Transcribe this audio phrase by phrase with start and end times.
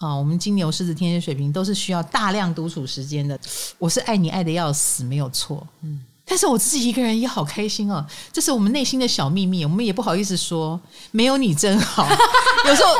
[0.00, 3.38] 啊，我们金牛、狮子、天蝎、水瓶都是需要大量独处时间的。
[3.78, 5.66] 我是爱你爱的要死，没有错。
[5.82, 10.80] 嗯，但是我自己一个人也好开心哦，这是我们内心的小秘密，我们也不好意思说。
[11.10, 12.08] 没有你真好，
[12.66, 12.94] 有时候。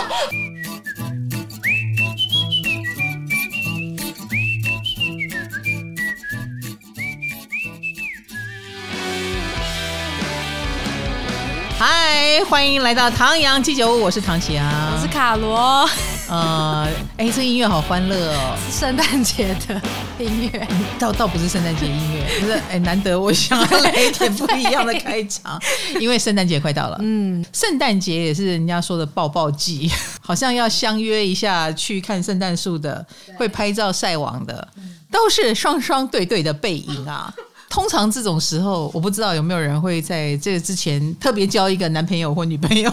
[11.80, 15.88] 嗨，欢迎来到唐阳鸡酒屋，我是唐綺阳，我是卡罗。
[16.28, 16.86] 呃，
[17.16, 19.80] 哎，这音乐好欢乐哦，是圣诞节的
[20.18, 25.58] 音乐，倒倒不是圣诞节音乐，就是哎，难得我想要来一点不一样的开场，
[25.98, 29.90] 因为圣诞节快到了，嗯，圣诞节也是人家说的抱抱季，
[30.20, 33.02] 好像要相约一下去看圣诞树的，
[33.38, 34.68] 会拍照晒网的，
[35.10, 37.32] 都是双双对对的背影啊。
[37.70, 42.92] 通常这种时候，我不知道有没有人会在这个之前特别交一个男朋友或女朋友，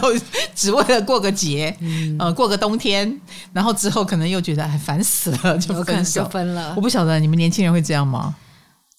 [0.56, 3.20] 只为了过个节，嗯、呃，过个冬天，
[3.52, 6.74] 然后之后可能又觉得哎烦死了，就分手就分了。
[6.78, 8.36] 我不晓得你们年轻人会这样吗？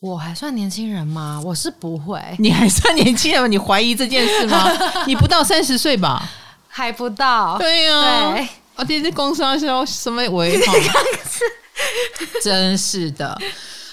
[0.00, 1.40] 我还算年轻人吗？
[1.44, 2.20] 我是不会。
[2.38, 3.46] 你还算年轻人吗？
[3.46, 4.68] 你怀疑这件事吗？
[5.06, 6.28] 你不到三十岁吧？
[6.68, 7.56] 还不到。
[7.58, 8.32] 对呀、啊。
[8.32, 8.48] 对。
[8.76, 10.72] 啊，这是工商销什么为好？
[12.42, 13.36] 真是的。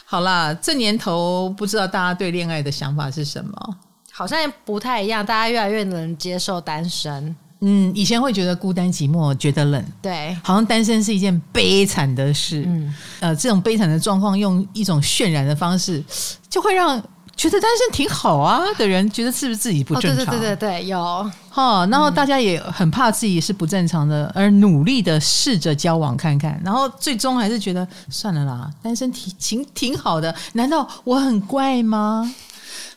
[0.05, 3.75] 好啦，这年头不知道大家对恋爱的想法是什么？
[4.11, 7.35] 好像不太一样，大家越来越能接受单身。
[7.61, 12.63] 嗯，以前会觉得孤单寂寞，觉得冷，对，好像单身是一件悲惨的事。
[12.67, 16.03] 嗯，呃，这种悲惨的状况，用一种渲染的方式，
[16.49, 17.01] 就会让。
[17.37, 20.23] 觉得单身挺好啊的人，觉得是不是自己不正常？
[20.23, 21.85] 哦、对对对对，有哈。
[21.91, 30.33] 然后大家也很怕自己是不正常的，而努力的试着交往看看，然后最终还是觉得算了啦，单身挺挺挺好的。
[30.53, 32.33] 难道我很怪吗？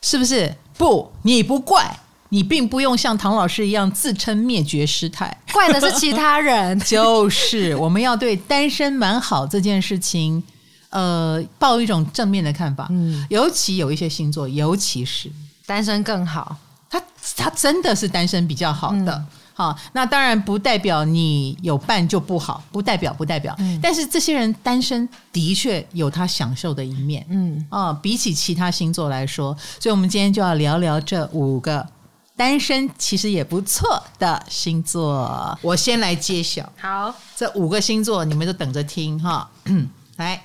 [0.01, 0.55] 是不是？
[0.77, 6.79] 不，你不怪，你并不用像唐老师一样自称灭绝师太，怪的是其他人。
[6.79, 10.41] 就是我们要对单身蛮好这件事情。
[10.89, 15.31] 呃，抱一种正面的看法，嗯，尤其有一些星座，尤其是
[15.65, 16.57] 单身更好，
[16.89, 16.99] 他
[17.37, 27.63] 他真的是单身比较好的，好、嗯，那当然不代表你有伴就不好，不代表不代表，嗯、但是这些人单身的确有他享受的一面，嗯。
[27.69, 31.87] 啊，比起其他星座来说，所以我们今天就要聊聊这五个
[32.35, 39.47] 单身其实也不错的星座，我先来揭晓，好，这五个星座你们就等着听哈，
[40.17, 40.41] 来。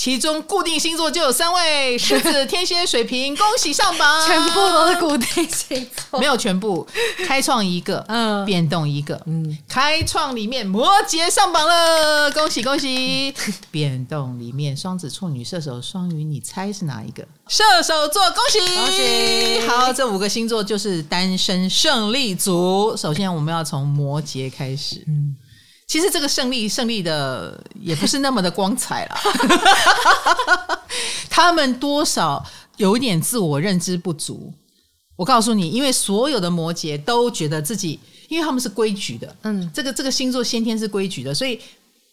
[0.00, 4.08] 其中固定星座就有三位：狮子、天蝎、水瓶，恭喜上榜！
[4.26, 6.86] 全部都是固定星座，没有全部，
[7.26, 13.34] 开创一个，嗯，变动一个，嗯，开创里面摩羯上榜了，恭喜恭喜！
[13.70, 17.22] 变动里面双子、处女、射手、双鱼，你猜是哪一个？
[17.48, 19.68] 射手座，恭喜恭喜！
[19.68, 22.96] 好，这五个星座就是单身胜利组。
[22.96, 25.36] 首先，我们要从摩羯开始，嗯。
[25.90, 29.16] 其实这个胜利胜利的也不是那么的光彩了，
[31.28, 32.46] 他们多少
[32.76, 34.52] 有一点自我认知不足。
[35.16, 37.98] 我告诉你，因为所有的摩羯都觉得自己，
[38.28, 41.60] 因为他们是规矩的，嗯，这个这个星座先天是规矩的，所以。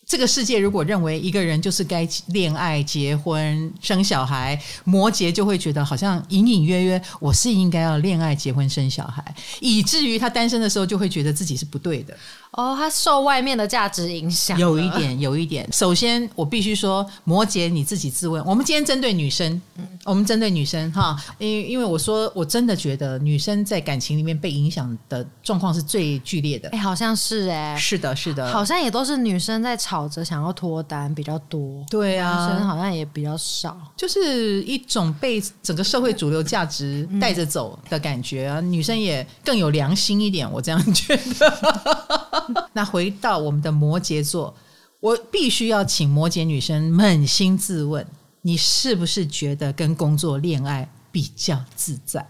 [0.09, 12.17] 这个世界如果认为一个人就是该恋爱、结婚、生小孩，摩羯就会觉得好像隐隐约约我是应该要恋爱、结婚、生小孩，以至于他单身的时候就会觉得自己是不对的。
[12.57, 15.67] 哦，他受外面的价值影响，有一点，有一点。
[15.71, 18.43] 首先，我必须说，摩羯你自己自问。
[18.45, 26.69] 我们今天针对女生，嗯、我们针对女生哈，因为因为我说我真的觉得女生在感情里面被影响的状况是最剧烈的。
[26.69, 29.97] 哎，好像是哎，是的，是的，好像也都是女生在吵。
[29.97, 38.61] 吵着想要脱单比较多，对啊，男生好像也比较少，就是一种被整个社会主流价值带着走的感觉啊。
[38.61, 42.46] 女生也更有良心一点，我这样觉得。
[42.73, 44.55] 那回到我们的摩羯座，
[44.99, 48.05] 我必须要请摩羯女生扪心自问：
[48.41, 52.27] 你是不是觉得跟工作恋爱比较自在？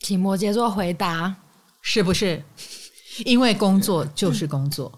[0.00, 1.34] 请摩羯座回答，
[1.82, 2.42] 是不是？
[3.24, 4.92] 因为工作就是工作。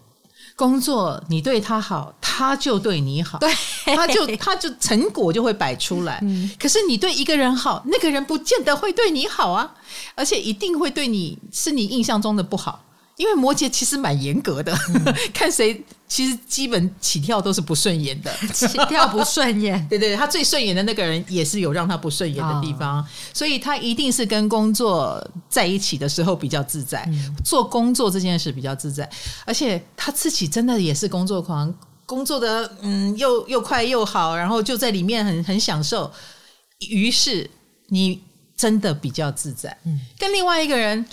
[0.55, 3.51] 工作你对他好，他就对你好，对，
[3.95, 6.19] 他就他就成果就会摆出来。
[6.21, 9.73] 嗯，可是你对一个人好，那个人不见得会对你好啊，
[10.13, 12.83] 而且一定会对你是你印象中的不好。
[13.21, 19.77] 因为摩羯其实蛮严格的，嗯、 看谁其实基本起跳都是不顺眼的， 起跳不顺眼。
[19.87, 29.07] 对对，他最顺眼的那个人也是有让他不顺眼的地方，哦、所以他一定是跟工作在一起的时候比较自在，嗯、做工作这件事比较自在，
[29.45, 31.71] 而且他自己真的也是工作狂，
[32.07, 36.11] 工作的嗯又又快又好，然后就在里面很很享受。
[36.89, 37.47] 于是
[37.89, 38.19] 你。
[38.61, 39.75] 真的比较自在。
[39.85, 41.03] 嗯，跟另外一个人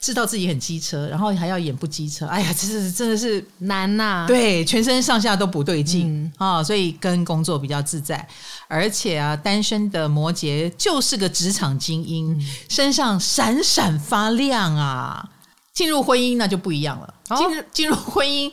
[0.00, 4.26] 知道自己很机车，然后还要演不机车，哎呀，这是真的是难呐、啊。
[4.26, 8.26] 对，全身上下都不对劲啊、嗯哦，所以跟工作比较自在。
[8.66, 15.30] 而且啊，单身的摩羯就是个职场精英，嗯、身上闪闪发亮啊。
[15.72, 17.14] 进入婚姻那就不一样了。
[17.36, 18.50] 进入进入婚姻，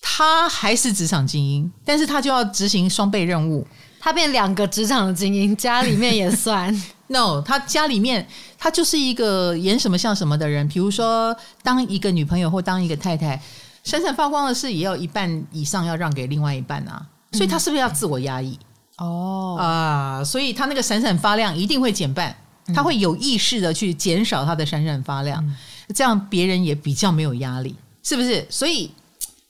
[0.00, 3.66] 他还是职场精英，但是他就要执行双倍任务。
[4.08, 6.74] 他变两个职场的精英，家里面也算。
[7.08, 8.26] No，他家里面
[8.58, 10.66] 他就是一个演什么像什么的人。
[10.66, 13.38] 比如说，当一个女朋友或当一个太太，
[13.84, 17.06] 闪闪发光的事也要一半以上要让给另外一半啊。
[17.32, 18.58] 所以他是不是要自我压抑？
[18.96, 22.34] 哦、嗯、啊，所以他那个闪闪发亮一定会减半，
[22.74, 25.44] 他会有意识的去减少他的闪闪发亮。
[25.44, 25.54] 嗯
[25.94, 28.46] 这样别人也比较没有压力，是不是？
[28.48, 28.90] 所以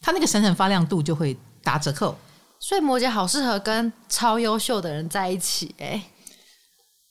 [0.01, 2.17] 他那个闪闪发亮度就会打折扣。
[2.61, 6.03] 所以摩羯好适合跟超优秀的人在一起，哎，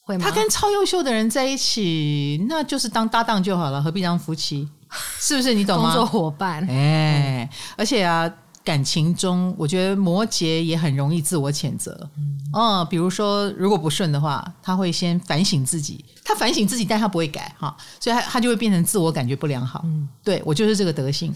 [0.02, 0.26] 会吗？
[0.26, 4.68] 他跟超优秀的人在一起，那就是当搭档就好了，何必当夫妻？
[5.20, 5.54] 是不是？
[5.54, 5.94] 你懂吗？
[5.94, 6.62] 工作伙伴。
[6.70, 8.32] 哎，嗯、而且啊。
[8.68, 11.98] 感情中，我觉得摩羯也很容易自我谴责。
[12.18, 16.04] 嗯，哦，比如说，如果不顺的话，他会先反省自己。
[16.26, 19.80] 他反省自己，但他不会改哈，所以他他就会变成自我感觉不良好。
[19.86, 21.34] 嗯，对我就是这个德性，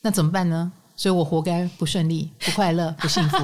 [0.00, 0.72] 那怎么办呢？
[1.00, 3.38] 所以我活该不顺利、不快乐、 不幸福。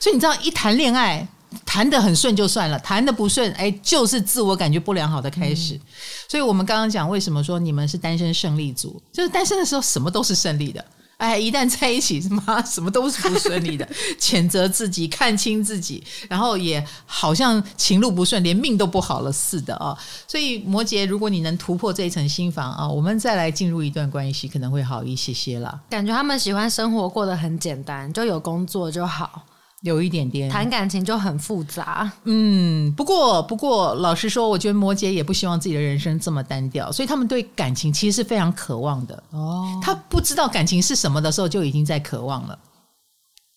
[0.00, 1.28] 所以你知道，一谈恋爱
[1.66, 5.74] 谈得很顺就算了，谈得不顺，哎，就是自我感觉不良好的开始。
[5.74, 5.80] 嗯，
[6.26, 8.98] 所以我们刚刚讲，为什么说你们是单身胜利组？
[9.12, 10.82] 就是单身的时候，什么都是胜利的。
[11.20, 13.86] 哎，一旦在一起，什么 什么都是不顺利的，
[14.18, 19.94] 谴责自己，看清自己，然后也好像情路不顺，连命都不好了似的啊！
[20.26, 25.78] 所以摩羯，如果你能突破这一层心防啊，我们再来进入一段关系，可能会好一些些啦。
[25.90, 29.44] 感觉他们喜欢生活过得很简单，就有工作就好。
[29.82, 39.22] 有一点点谈感情就很复杂，嗯，不过不过，老实说，我觉得摩羯也不希望自己的人生这么单调，所以他们对感情其实是非常渴望的。
[39.30, 42.58] 哦，他不知道感情是什么的时候，就已经在渴望了。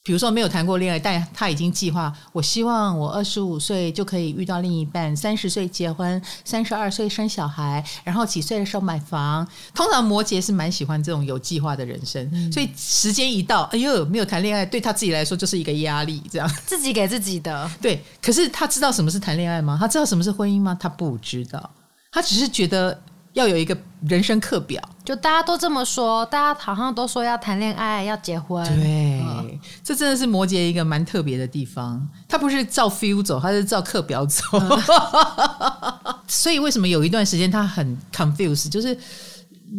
[0.06, 9.48] 比如说没有谈过恋爱，但他已经计划，我希望我二十五岁就可以遇到另一半，三十岁结婚，三十二岁生小孩，然后几岁的时候买房。
[9.74, 17.72] 通常摩羯是蛮喜欢这种有计划的人生，嗯、所以时间一到，哎呦，没有谈恋爱，对他自己来说就是一个压力，这样自己给自己的。
[17.82, 19.78] 对，可是他知道什么是谈恋爱吗？
[19.80, 20.78] 他知道什么是婚姻吗？
[20.78, 21.70] 他不知道，
[22.12, 23.00] 他只是觉得。
[23.34, 23.76] 要有一个
[24.08, 28.64] 人生课表，就大家都这么说，大家好像都说要谈恋爱、要结婚。
[28.80, 32.08] 对，嗯、这真的是摩羯一个蛮特别的地方。
[32.28, 34.44] 他不是照 feel 走，他是照课表走。
[34.54, 38.98] 嗯、 所以为什么有一段时间他很 confused，就是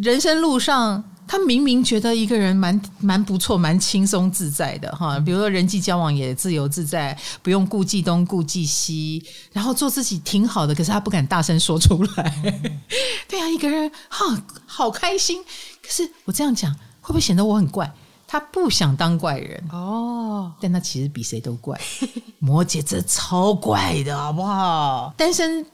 [0.02, 1.02] 人生路上。
[1.26, 12.42] 他明明觉得一个人蛮蛮不错，蛮轻松自在的哈，比如说人际交往也自由自在，不用顾忌东顾忌西，然后做自己挺好的，可是他不敢大声说出来。
[13.26, 14.24] 对啊，一个人哈
[14.66, 15.42] 好开心，
[15.82, 17.90] 可是我这样讲会不会显得我很怪？
[18.26, 21.80] 他不想当怪人哦，但他其实比谁都怪。
[22.38, 25.14] 摩羯这超怪的好不好？
[25.16, 25.64] 单身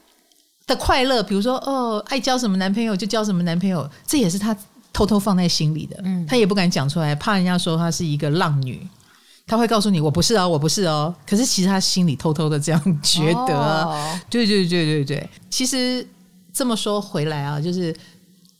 [0.65, 4.55] 的快乐，比如说哦，爱交什么男朋友就交什么男朋友，这也是他。
[4.93, 8.87] 偷偷放在心里的，嗯，他也不敢讲出来，怕人家说他是一个浪女。
[9.47, 11.13] 他会告诉你，我不是哦，我不是哦。
[11.27, 13.53] 可是其实他心里偷偷的这样觉得。
[13.53, 15.29] 哦、对对对对对。
[15.49, 16.07] 其实
[16.53, 17.93] 这么说回来啊，就是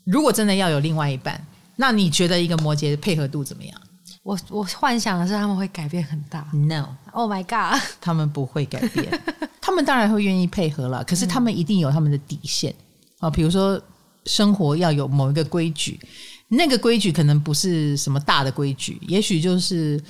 [0.04, 1.40] 如果真的要有另外一半，
[1.78, 3.82] 那你觉得一个摩羯的配合度怎么样？
[4.24, 6.46] 我我幻想的是他们会改变很大。
[6.52, 9.08] No，Oh my God，他们不会改变。
[9.62, 12.74] 他们当然会愿意配合了，可是他们一定有他们的底线
[13.20, 13.82] 啊，比如说。
[14.26, 16.00] 生活要有某一个规矩，
[16.50, 20.02] 那个规矩可能不是什么大的规矩，也许就是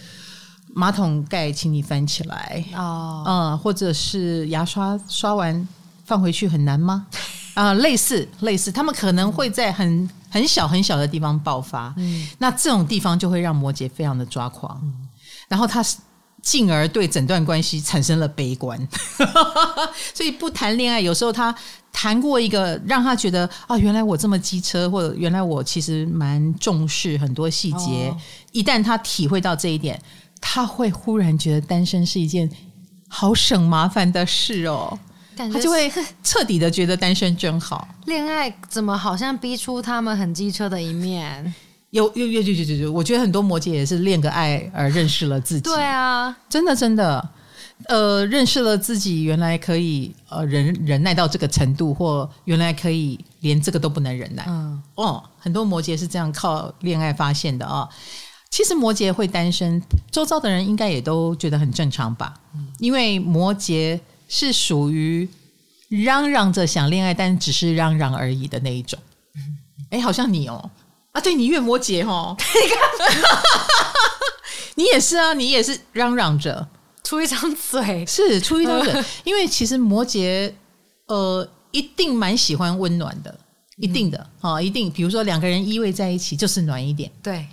[0.73, 2.63] 马桶盖，请你翻起来。
[2.73, 5.67] 哦，嗯，或者是牙刷刷完
[6.05, 7.07] 放回去很难吗？
[7.53, 15.09] 啊、呃，类似类似，他们可能会在很很小很小的地方爆发，嗯，那这种地方就会让摩羯非常的抓狂，嗯、
[15.49, 15.83] 然后他
[16.41, 18.87] 进而对整段关系产生了悲观，
[20.13, 21.55] 所以不谈恋爱，有时候他。
[21.93, 28.07] 谈过一个让他觉得啊，原来我这么机车，或者原来我其实蛮重视很多细节。
[28.07, 28.17] 哦、
[28.53, 30.01] 一旦他体会到这一点，
[30.39, 32.49] 他会忽然觉得单身是一件
[33.09, 34.97] 好省麻烦的事哦。
[35.35, 35.91] 他就会
[36.23, 37.85] 彻底的觉得单身真好。
[38.05, 41.53] 恋爱怎么好像逼出他们很机车的一面？
[41.91, 45.61] 有有有有有有，我觉得很多摩羯也是恋个爱而认识了自己。
[45.61, 47.29] 对啊，真的真的。
[47.87, 54.45] 呃，认识了自己，原来可以呃忍忍耐到这个程度，或原来可以连这个都不能忍耐。
[54.47, 57.89] 嗯，哦，很多摩羯是这样靠恋爱发现的啊、哦。
[58.51, 59.81] 其实摩羯会单身，
[60.11, 62.35] 周遭的人应该也都觉得很正常吧？
[62.53, 65.27] 嗯，因为摩羯是属于
[65.89, 68.99] 嚷嚷着想恋爱，但只是嚷嚷而已的那一种。
[69.89, 70.69] 哎，好像你哦，
[71.11, 72.35] 啊，对你月摩羯哦，
[74.75, 76.67] 你也是啊，你也是嚷嚷着。
[77.03, 80.51] 出一张嘴，是出一张嘴，因为其实摩羯
[81.07, 83.37] 呃一定蛮喜欢温暖的，
[83.77, 87.45] 一定的啊、哦，一定，比如说两个人依偎在一起就是暖一点，对。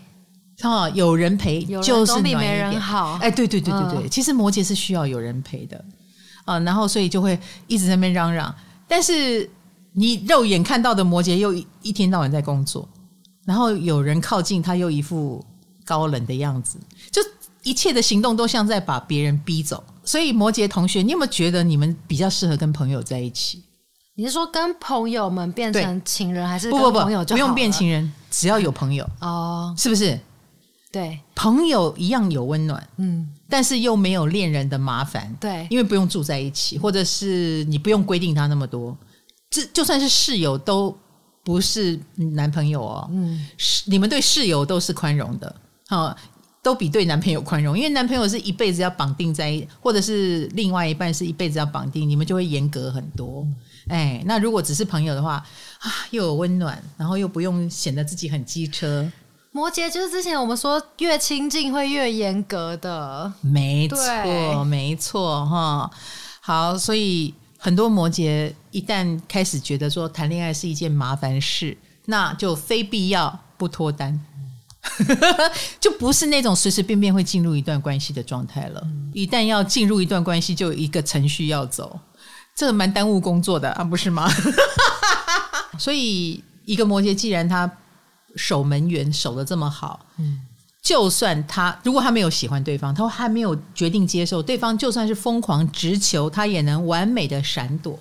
[0.63, 3.19] 哦，有人陪就是暖一点，没人好。
[3.23, 5.77] 哎，对对对对对，嗯、其实摩羯是需要有人陪的
[6.45, 8.55] 啊、呃，然后所以就会一直在那边嚷嚷。
[8.87, 9.49] 但是
[9.93, 12.89] 你肉眼看到的摩羯又一天到晚在工作，
[13.49, 15.43] 然后有人靠近他又一副
[15.87, 16.79] 高冷的样子，
[17.11, 17.23] 就
[17.63, 19.83] 一切的行动都像在把别人逼走。
[20.05, 23.65] 所以摩羯同学，你有没有觉得你们比较适合跟朋友在一起？
[24.17, 29.09] 你是说跟朋友们变成情人，还是不不不不用变情人，只要有朋友。
[29.23, 30.21] 哦，是不是？
[30.93, 38.95] 对，朋友一样有温暖，嗯，但是又没有恋人的麻烦，对，因为不用住在一起，或者是你不用规定他那么多，
[39.49, 40.95] 这就算是室友都
[41.45, 43.47] 不是男朋友哦，嗯，
[43.87, 45.55] 你们对室友都是宽容的，
[45.89, 46.15] 好，
[46.63, 53.47] 都比对男朋友宽容，因为男朋友是一辈子要绑定在一，或者是另外一半是一辈子要绑定，你们就会严格很多，
[53.89, 55.35] 哎，那如果只是朋友的话，
[55.79, 59.11] 啊，又有温暖，然后又不用显得自己很机车。
[59.51, 65.91] 摩羯就是之前我们说越亲近会越严格的，没错，没错哈。
[66.41, 74.19] 好，所以很多摩羯一旦开始觉得说谈恋爱是一件麻烦事，那就非必要不脱单，
[75.79, 78.83] 就不是那种随随便便会进入一段关系的状态了。
[79.13, 82.01] 一旦要进入一段关系，就有一个程序要走，
[82.55, 84.31] 这蛮耽误工作的啊，不是吗？
[85.79, 87.71] 所以一个摩羯既然他。
[88.37, 90.41] 守门员守得这么好，嗯，
[90.89, 97.99] 就算他如果他没有喜欢对方，他还没有决定接受对方，就算是疯狂直球，他也能完美的闪躲。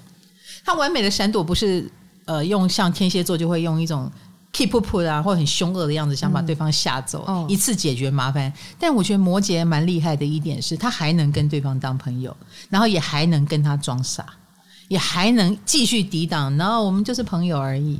[0.63, 1.91] 他完美的闪躲不是
[2.23, 4.09] 呃用像天蝎座就会用一种
[4.53, 8.53] keep up 啊，或很凶恶的样子想把对方吓走，嗯哦、一次解决麻烦。
[8.79, 12.33] 但我觉得摩羯蛮厉害的一点是，他还能跟对方当朋友，
[12.69, 14.25] 然后也还能跟他装傻，
[14.87, 17.99] 也还能继续抵挡，然后我们就是朋友而已。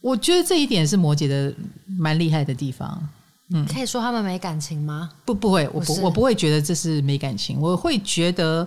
[0.00, 1.54] 我觉得这一点是摩羯的
[1.86, 3.08] 蛮厉害的地方。
[3.52, 5.10] 嗯，可以说他们没感情吗？
[5.24, 7.60] 不，不会，我不，我不会觉得这是没感情。
[7.60, 8.66] 我会觉得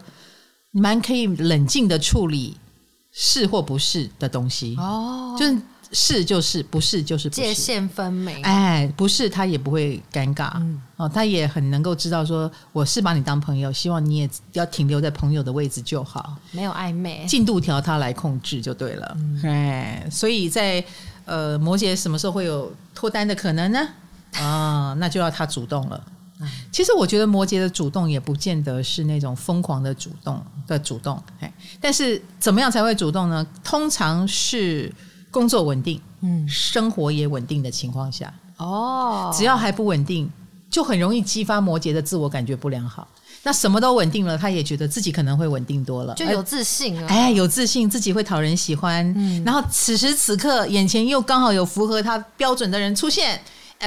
[0.71, 2.57] 蛮可以冷静的处理
[3.11, 4.75] 是或不是的东西。
[4.77, 5.57] 哦，就是。
[5.95, 8.41] 是就是，不是就是界限分明。
[8.41, 19.15] 哎，不是他也不会尴尬，嗯、哦，他也很能够知道说，我是把你当朋友，希望你也要停留在朋友的位置就好，没有暧昧，进度条他来控制就对了。
[19.19, 20.83] 嗯、哎，所以在
[21.25, 23.87] 呃摩羯什么时候会有脱单的可能呢？
[24.35, 26.03] 啊、哦，那就要他主动了。
[26.71, 33.45] 其实我觉得摩羯的主动也不见得是那种疯狂的主动的主动，哎，但是怎么样才会主动呢？
[33.63, 34.93] 通常是。
[35.31, 40.29] 工作稳定，嗯，生活也稳定的情况下，哦，只要还不稳定，
[40.69, 43.07] 就很容易激发摩羯的自我感觉不良好。
[43.41, 47.07] 那什么都稳定了，他也觉得自己可能会稳定多了，就有自信了。
[47.07, 49.11] 哎，有自信，自己会讨人喜欢。
[49.17, 53.41] 嗯，然后此时此刻，眼前又刚好有符合他标准的人出现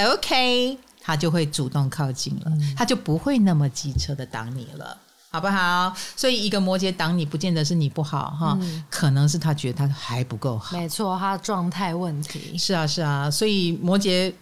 [0.05, 4.99] ，OK，他就会主动靠近了，嗯，他就不会那么机车的挡你了。
[5.29, 5.93] 好不好？
[6.17, 10.79] 所以一个摩羯挡你，不见得是你不好哈，嗯、可能是他觉得他还不够好。
[10.79, 12.57] 没错，他的状态问题。
[12.57, 14.33] 是啊，是啊，所以摩羯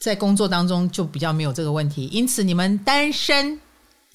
[0.00, 3.60] 在工作当中就比较没有这个问题，因此你们单身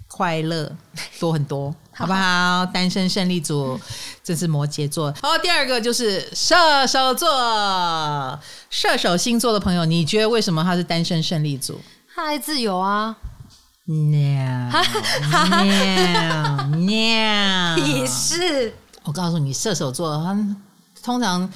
[0.08, 0.76] 快乐
[1.22, 2.66] 多很多，好不好？
[2.68, 3.78] 单身胜利组，
[4.24, 5.14] 这是摩羯座。
[5.22, 8.40] 好，第二个就是射手座，
[8.70, 11.82] 射手星座的朋友，你觉得为什么他是单身胜利组？
[12.16, 13.18] 他爱自由啊。
[13.84, 14.10] 喵
[15.66, 17.76] 喵喵！
[17.76, 20.38] 你是我告诉你，射手座他
[21.04, 21.52] 通常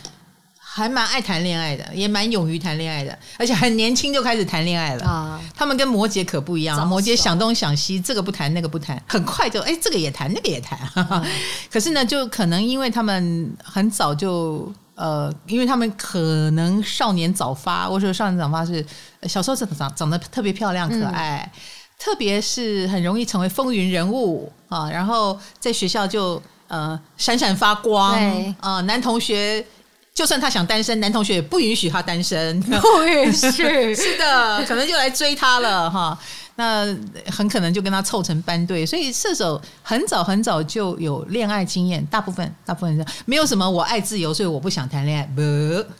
[0.75, 5.39] 还蛮爱谈恋爱的，也蛮勇于谈恋爱的，而且很年轻就开始谈恋爱了啊。
[5.55, 10.79] 他们跟摩羯可不一样，摩羯想东想西，这个不谈那个不谈，很快就哎这个也谈那个也谈。
[11.71, 18.83] 可是呢，就可能因为他们很早就呃，因为他们可能少年早发，我说少年早发是
[19.23, 21.47] 小时候长长长得特别漂亮可爱。
[21.53, 21.59] 嗯
[21.99, 28.81] 特别是很容易成为风云人物啊，然后在学校就呃闪闪发光对啊。
[28.81, 29.65] 男同学
[30.13, 33.95] 就算他想单身，男同学也不允许他单身， 不允许。
[33.95, 36.17] 是的，可能就来追他了哈。
[36.55, 36.85] 那
[37.31, 45.23] 很可能就跟他凑成班对，所以射手很早很早就有恋爱经验，大部分大部分人没有什么我爱自由，所以我不想谈恋爱。
[45.35, 45.41] 不，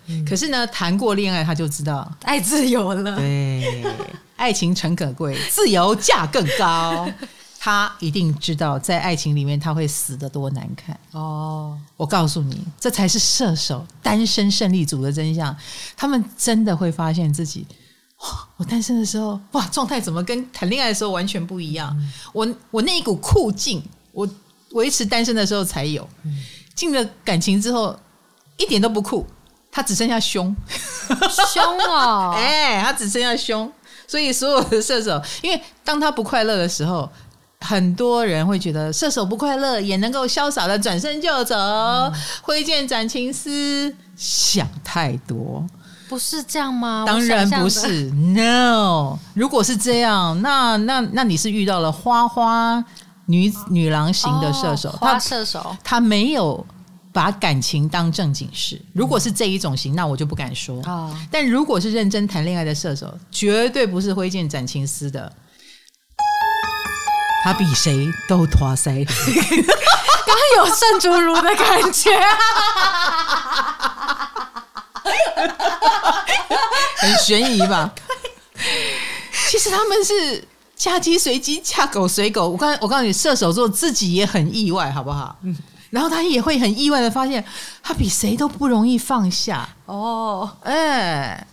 [0.08, 3.16] 嗯、可是呢，谈过恋爱他就知道爱自由了。
[3.16, 3.84] 对。
[4.36, 7.10] 爱情诚可贵，自由价更高。
[7.66, 11.80] 他一定知道在爱情里面他会死的多难看哦。
[11.96, 15.56] 我告诉你，这才是射手单身胜利组的真相。
[15.96, 17.66] 他们真的会发现自己，
[18.18, 21.90] 哇，我单身的时候，哇，状态怎么跟谈恋爱的时候完全不一样？
[21.98, 24.28] 嗯、我我那一股酷劲，我
[24.72, 26.06] 维持单身的时候才有，
[26.76, 27.98] 进了感情之后
[28.58, 29.26] 一点都不酷。
[29.72, 30.56] 他只剩下胸，
[31.54, 32.34] 胸哦！
[32.38, 33.72] 哎，他只剩下胸，
[34.06, 37.12] 所以所有的射手，因为当他不快乐的时候，
[37.64, 45.66] 很多人会觉得射手不快乐也能够潇洒的转身就走，嗯、挥剑斩情丝，想太多，
[46.10, 47.06] 不是这样吗？
[47.08, 49.18] 当然不是，No。
[49.34, 52.84] 如果是这样，那那那你是遇到了花花
[53.28, 56.66] 女女郎型的射手，哦、花射手，他，他没有。
[57.14, 60.82] 把感情当正经事，如果是这一种型，那我就不敢说。
[60.88, 65.32] 哦、但如果是认真谈恋爱的射手，绝对不是挥剑斩情丝的。
[67.44, 69.06] 他比谁都拖腮，
[70.26, 72.12] 刚有圣竹如的感觉，
[76.98, 77.92] 很悬疑吧？
[79.50, 82.48] 其实他们是嫁鸡随鸡，嫁狗随狗。
[82.50, 85.36] 我刚我告诉你，射手座自己也很意外，好不好？
[85.44, 85.56] 嗯。
[85.90, 87.44] 然后他也会很意外的发现，
[87.84, 90.50] 他比谁都不容易放下哦。
[90.64, 91.46] 哎，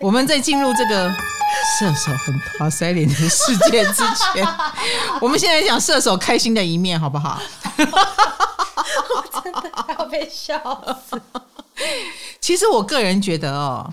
[0.00, 1.10] 我们在进入这个
[1.78, 4.46] 射手很花塞脸的世界之前，
[5.20, 7.40] 我们现在讲射手开心的一面，好不好？
[7.78, 10.58] 我真的要被笑
[11.08, 11.20] 死。
[12.40, 13.92] 其实我个人觉得哦，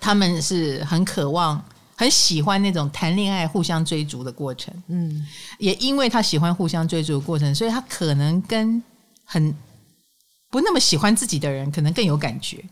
[0.00, 1.62] 他们是很渴望。
[1.96, 5.22] 很喜欢那种谈恋爱、互相追逐的过程，嗯，
[5.58, 8.82] 也因为他喜欢互相追逐的过程，所以他可能跟
[9.22, 9.54] 很
[10.50, 12.64] 不那么喜欢自己的人，可能更有感觉，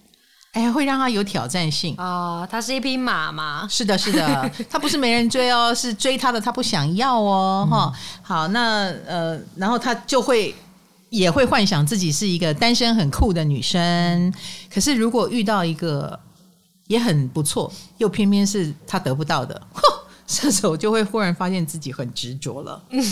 [0.52, 2.48] 哎，会让他有挑战性啊、哦。
[2.50, 3.66] 他是一匹马吗？
[3.70, 8.20] 是的，是的， 他不是没人追哦，是追他的他不想要哦，哈、嗯。
[8.22, 10.54] 好，那呃，然后他就会
[11.10, 14.32] 也会幻想自己是一个单身很酷的女生，
[14.72, 16.18] 可是如果遇到一个。
[16.88, 19.60] 也很不错，又偏偏是他得不到的，
[20.26, 22.82] 射手就会忽然发现自己很执着了。
[22.88, 23.04] 嗯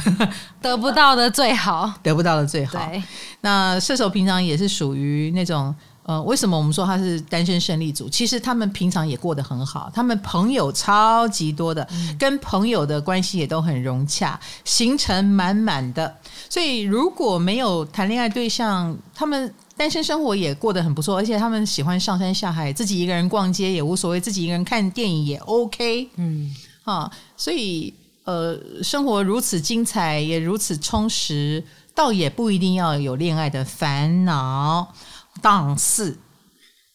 [0.62, 2.78] 得不到的最好，得不到的最好。
[2.86, 3.02] 对，
[3.42, 8.08] 那射手平常也是属于那种，呃，为什么我们说他是单身胜利组？
[8.08, 16.16] 其实他们平常也过得很好，他们朋友超级多的，嗯、跟朋友的关系也都很融洽，行程满满的。
[16.48, 19.52] 所以如果没有谈恋爱对象，他们。
[19.76, 26.06] 单身生活也过得很不错，而且他们喜欢上山下海，自己一个人逛街也无所谓，自己一个人看电影也 OK。
[26.16, 34.92] 嗯，啊，所以呃，生活如此精彩，也如此充实，倒也不一定要有恋爱的烦恼。
[35.40, 36.18] 但是，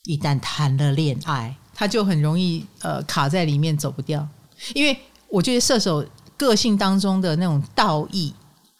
[0.04, 4.28] 一旦谈了恋爱，他就很容易呃卡在里面走不掉，
[4.74, 4.98] 因为
[5.30, 6.06] 我觉得射手
[6.38, 8.34] 个性当中的那种道义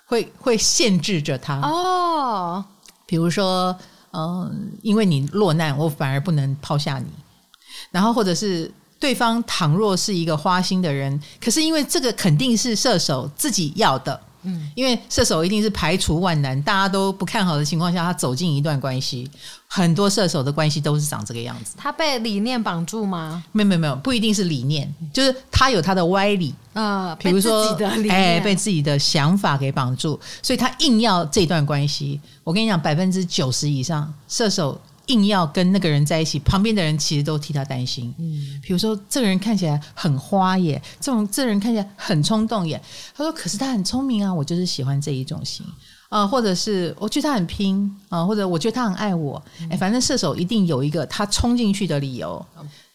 [0.06, 2.64] 会会限制着他哦，
[3.06, 3.78] 比如说。
[4.18, 7.08] 嗯，因为你落难，我反而不能抛下你。
[7.92, 14.18] 然后，或者是对方倘若是一个花心的人，可是因为这个肯定是射手自己要的。
[14.46, 19.30] 嗯，因为射手一定是排除万难，大家都不看好的情况下，他走进一段关系。
[19.68, 21.76] 很多射手的关系都是长这个样子。
[21.78, 23.44] 他被理念绑住吗？
[23.52, 27.76] 没有没有没有，不一定是理念，就是他有他的歪理啊，比如说
[28.10, 32.22] 哎，被自己的想法给绑住，所以他硬要这段关系。
[32.44, 34.80] 我跟你讲，百分之九十以上射手。
[35.08, 38.14] 硬要跟那个人在一起，旁边的人其实都替他担心。
[38.18, 42.82] 嗯，比如说这个人看起来很花耶，这种这个人看起来很冲动耶。
[43.16, 45.66] 他说：“可是他很聪明啊，我就是喜欢这一种型
[46.10, 49.42] 啊、呃，或者是我觉得他很拼啊、呃，或者我觉得他很爱我。
[49.70, 52.44] 哎，反正射手一定有一个他冲进去的理由。”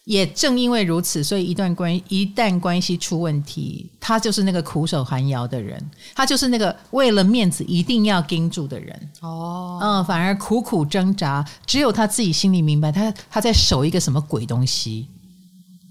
[0.05, 5.79] 也正因为如此，所以一段关一旦关系出问题，他就是那个苦守寒窑的人，
[6.15, 9.09] 他就是那个为了面子一定要盯住的人。
[9.21, 15.07] 哦，嗯，反而苦苦挣扎，只有他自己心里明白，他他在守一个什么鬼东西？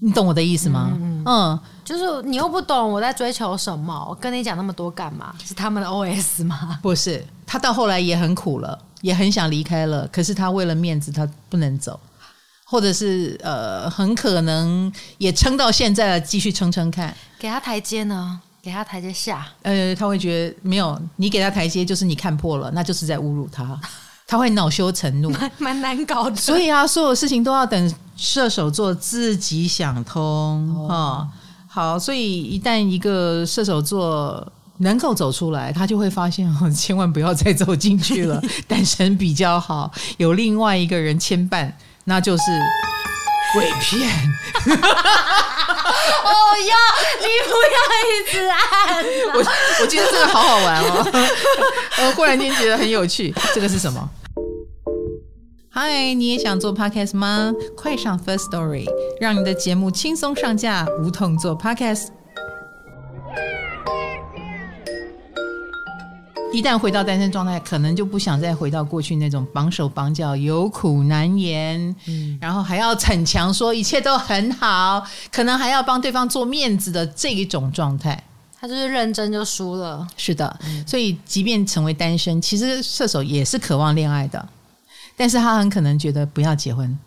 [0.03, 0.91] 你懂我的意思吗？
[0.99, 5.33] 嗯，嗯，就是你又不懂我在追求什么，我跟你讲那么多干嘛？
[5.41, 6.79] 是他们的 OS 吗？
[6.81, 11.97] 不是，他到后来也很苦了，也很想离开了，可是他为了面子，他不能走。
[12.71, 18.39] 或者是呃，很可能也撑到现在了，继续撑撑看，给他台阶呢？
[18.63, 19.45] 给他台阶下？
[19.63, 23.77] 呃，他会觉得没有，你给他台阶就是你看破了，那就是在侮辱他，
[24.25, 26.35] 他会恼羞成怒，蛮蛮难搞的。
[26.37, 31.27] 所以啊，所有事情都要等射手座自己想通哈、哦哦。
[31.67, 41.69] 好，所以一旦一个射手座能够走出来，他就会发现哦，千万不要再走进去了， 单身比较好，有另外一个人牵绊。
[42.05, 42.43] 那就是
[43.53, 44.09] 鬼片，
[46.23, 46.73] 哦哟，
[47.19, 49.03] 你不要一直按。
[49.33, 49.39] 我
[49.81, 51.05] 我觉得这个好好玩哦，
[52.05, 53.33] 我忽然间觉得很有趣。
[53.53, 54.09] 这个是什么？
[55.73, 57.53] 嗨，你也想做 podcast 吗？
[57.77, 58.85] 快上 First Story，
[59.19, 62.07] 让你的节目轻松上架，无痛做 podcast。
[66.53, 78.21] 一旦回到单身状态，可能就不想再回到过去那种绑手绑脚、有苦难言，嗯，然后还要逞强说一切都很好，可能还要帮对方做面子的这一种状态。
[78.59, 80.05] 他就是认真就输了。
[80.17, 84.47] 是的，所以即便成为单身，其实射手也是渴望恋爱的，
[85.15, 86.99] 但是他很可能觉得不要结婚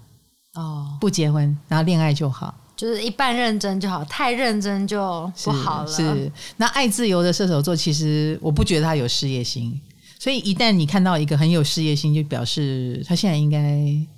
[0.55, 2.55] 哦，不结婚，然后恋爱就好。
[2.77, 5.87] 就是一半认真就好，太认真就不好了。
[5.87, 9.81] 是，是，那爱自由的射手座，其实我不觉得他有事业心，
[10.19, 13.61] 所以一旦你看到一个很有事业心，就表示他现在应该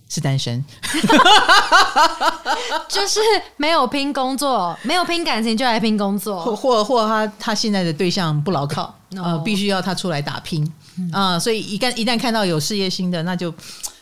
[0.08, 0.64] 是单身，
[2.88, 3.20] 就是
[3.58, 10.64] 没有拼工作，没有拼感情就来拼工作，或或或他他现在的对象不牢靠呃，必须要他出来打拼。
[10.64, 11.10] 啊、嗯。
[11.12, 13.52] 呃，所以一旦一旦看到有事业心的，那就。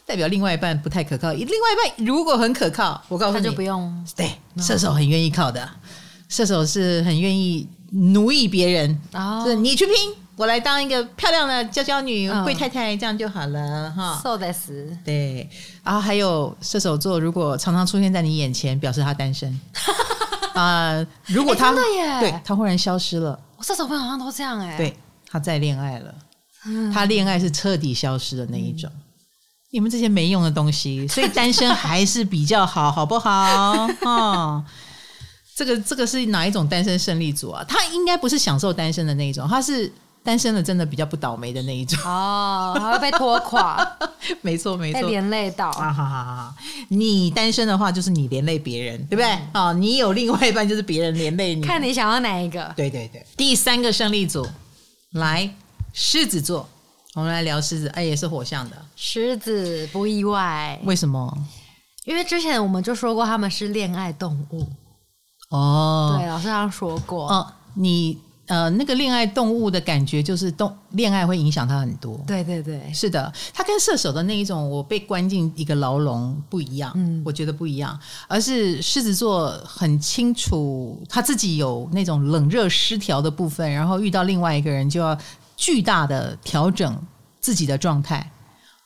[0.06, 4.06] 代表另外一半不太可靠，另外一半如果很可靠，我告诉你，他就不用。
[4.14, 5.68] 对，射手很愿意靠的，
[6.28, 9.00] 射手是很愿意奴役别人。
[9.12, 9.94] 哦，是你去拼，
[10.36, 14.20] 我来当一个漂亮的娇娇女、贵、哦、太太，这样就好了哈。
[14.22, 14.70] So this，
[15.04, 15.48] 对。
[15.82, 19.58] 然后还有射手座，如果常常出现在你眼前，表示他单身。
[20.54, 24.76] 啊、呃，如果他、欸、对他忽然消失了，我射手朋友好像都这样哎、欸。
[24.76, 24.96] 对，
[25.28, 26.14] 他在恋爱了，
[26.66, 28.90] 嗯、他恋爱是彻底消失的那一种。
[29.74, 33.88] 嗯你们这些没用的东西， 所以单身还是比较好，好不好？
[34.06, 34.64] 哦，
[35.56, 37.64] 这个这个是哪一种单身胜利组啊？
[37.68, 43.84] 他应该不是享受单身的那一种，他是单身的真的比较不倒霉的那一种哦，还会被拖垮。
[44.42, 45.92] 没错没错，被连累到啊！
[45.92, 46.54] 好好好，
[46.88, 49.36] 你单身的话就是你连累别人，对不对？
[49.54, 52.72] 哦，你有另外一半就是别人连累你，看你想要哪一个？
[52.76, 54.46] 对对对，第三个胜利组
[55.10, 55.52] 来
[55.92, 56.68] 狮子座。
[57.14, 60.78] 我们来聊狮子，哎，也是火象的狮子，不意外。
[60.84, 61.32] 为什么？
[62.04, 64.66] 因为之前我们就说过他们是恋爱动物。
[65.50, 67.28] 哦，对，老师好像说过。
[67.28, 72.20] 哦，你呃，那个恋爱动物的感觉就是动恋爱会影响他很多。
[72.26, 76.92] 对对对，是的，他跟射手的那一种我被关进一个牢笼不一样。
[76.96, 77.96] 嗯，我觉得不一样，
[78.26, 85.16] 而是狮子座很清楚他自己有那种冷热失调的部分，然后遇到另外一个人就要。
[85.56, 87.00] 巨大的调整
[87.40, 88.30] 自己的状态。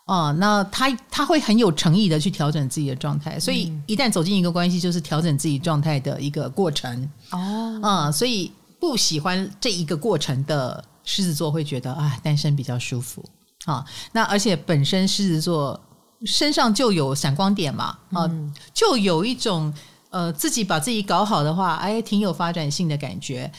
[0.06, 7.10] 哦，那他他会很有诚意的去调整自己的状态，所以一旦走进一个关系，就是调整自己状态的一个过程。
[7.30, 8.50] 哦，嗯，所以
[8.80, 13.22] 不喜欢这一个过程的狮子座会觉得啊，单身比较舒服。
[13.66, 13.84] 啊。
[14.12, 15.78] 那而且本身狮子座
[16.24, 18.26] 身上就有闪光点嘛，啊，
[18.72, 19.70] 就有一种
[20.08, 23.52] 呃自己把自己搞好的话，哎，挺有发展性的感觉。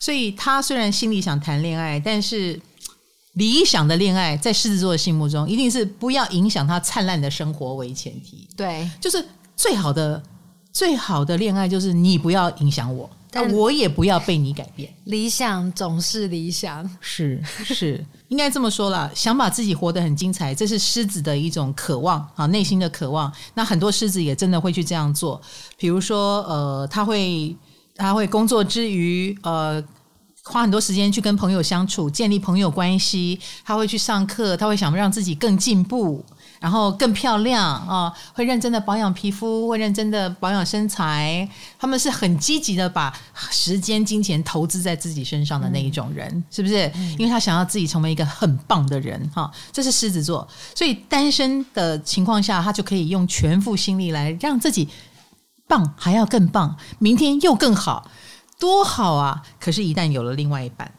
[0.00, 2.58] 所以他虽然心里想谈恋爱，但是
[3.34, 8.48] 理想的恋爱在狮子座的心目中，一定是不要影响他灿烂的生活为前提。
[8.56, 9.22] 对，就是
[9.54, 10.20] 最好的
[10.72, 14.90] 最好的恋爱，就是你不要影响我，但我也不要被你改变。
[15.04, 19.10] 理想总是理想，是是， 应该这么说啦。
[19.14, 23.30] 想把自己活得很精彩，这是狮子的一种渴望啊，内心的渴望。
[23.52, 25.38] 那很多狮子也真的会去这样做，
[25.76, 27.54] 比如说呃，他会。
[28.00, 29.82] 他会工作之余，呃，
[30.42, 33.38] 花很多时间去跟朋友相处，建立朋友关系。
[33.64, 36.24] 他会去上课，他会想让自己更进步，
[36.58, 41.46] 然后更漂亮啊、呃，会认真的保养皮肤，会认真的保养身材。
[41.78, 43.12] 他们是很积极的把
[43.50, 46.90] 时间、金钱投资在自己身上的那一种人，嗯、是不是？
[47.18, 50.46] 因为他想要自己成为一个很棒的人，哈、呃，这是狮子座。
[50.74, 54.88] 所以单身的情况下，他就可以用全副心力来让自己。
[55.70, 58.10] 棒还要更棒，明天又更好，
[58.58, 59.40] 多好啊！
[59.60, 60.92] 可是，一旦有了另外一半，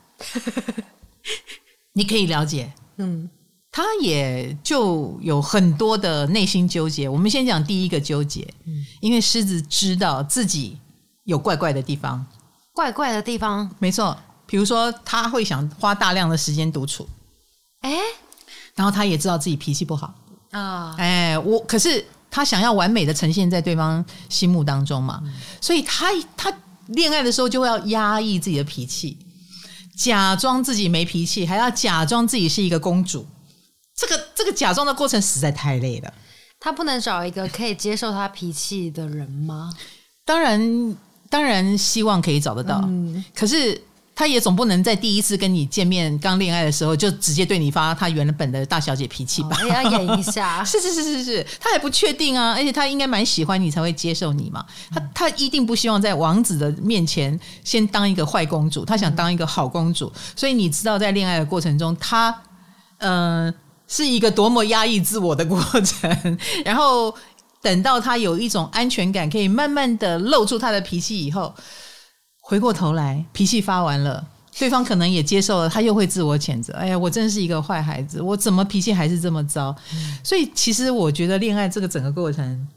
[1.92, 3.30] 你可以了解， 嗯，
[3.70, 7.10] 他也就有很多的内心纠结。
[7.10, 10.80] 我们先讲第一个纠结，嗯，因为狮子知道自己
[11.26, 12.26] 有怪怪的地方，
[12.74, 14.18] 怪怪的地方，没错。
[14.46, 17.08] 比如说，他会想花大量的时间独处，
[17.82, 17.98] 哎，
[18.76, 20.14] 然后他也知道自己脾气不好
[20.52, 22.06] 啊，哎，我可是。
[22.32, 26.52] 他想要完美的呈现在对方心目当中嘛，嗯、所以他他
[26.88, 29.18] 恋爱的时候就会要压抑自己的脾气，
[29.96, 33.28] 假装自己没脾气，还要假装自己是一个公主。
[33.96, 36.12] 这个这个假装的过程实在太累了。
[36.60, 39.72] 他不能找一个可以接受他脾气的人吗？
[40.26, 40.98] 当然，
[41.30, 42.82] 当然希望可以找得到。
[42.86, 43.80] 嗯、可是。
[44.22, 49.58] 他也总不能在第一次跟你见面刚恋爱的时候就直接对你发他原本的大小姐脾气吧？
[49.64, 50.62] 也、哦、要演一下。
[50.64, 54.64] 是是是是是，他还不确定啊，而且他应该蛮喜欢你才会接受你嘛。
[54.92, 60.06] 他他一定不希望在王子的面前先当一个坏公主，他想当一个好公主。
[60.14, 62.30] 嗯、所以你知道，在恋爱的过程中，他
[63.00, 63.54] 嗯、呃、
[63.88, 66.38] 是一个多么压抑自我的过程。
[66.64, 67.12] 然后
[67.60, 71.52] 等到他有一种安全感，可以慢慢的露出他的脾气以后。
[72.52, 74.22] 回过头来，脾气发完了，
[74.60, 76.74] 对方可能也接受了，他又会自我谴责。
[76.74, 79.74] 哎呀，我真是一个坏孩子，我怎么脾气还是这么糟？
[80.22, 82.68] 所以，其实我觉得恋爱这个整个过程。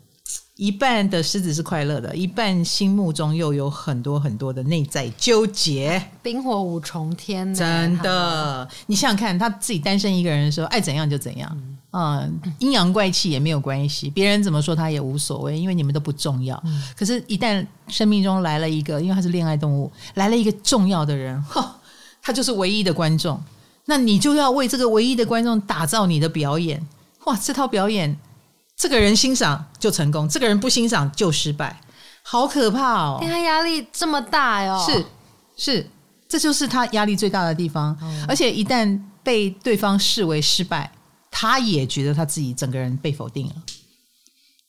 [0.57, 8.69] 一半的狮子是快乐的，一半心目中又有很多很多的内在纠结，冰火五重天，真的。
[8.87, 11.59] 你想想看，他自己单身一个人的时候，爱怎样就怎样，
[11.91, 16.63] 嗯，阴阳怪气也没有关系，别人怎么说他也无所谓，因为你们都不重要。
[16.65, 21.77] 嗯、可是，一旦生命中来了一个，因为他是恋爱动物，来了一个重要的人， 哈，
[22.23, 23.43] 他就是唯一的观众，
[23.87, 26.81] 那你就要为这个唯一的观众打造你的表演，
[27.25, 28.17] 哇，这套表演。
[28.77, 31.81] 这个人欣赏就成功，这个人不欣赏就失败，
[32.23, 33.19] 好可怕哦！
[33.23, 35.07] 他压力这么大哟、哦，是
[35.57, 35.91] 是，
[36.29, 37.97] 这就是他压力最大的地方。
[38.03, 40.91] 嗯、而且一旦被对方视为失败，
[41.31, 43.55] 他也觉得他自己整个人被否定了。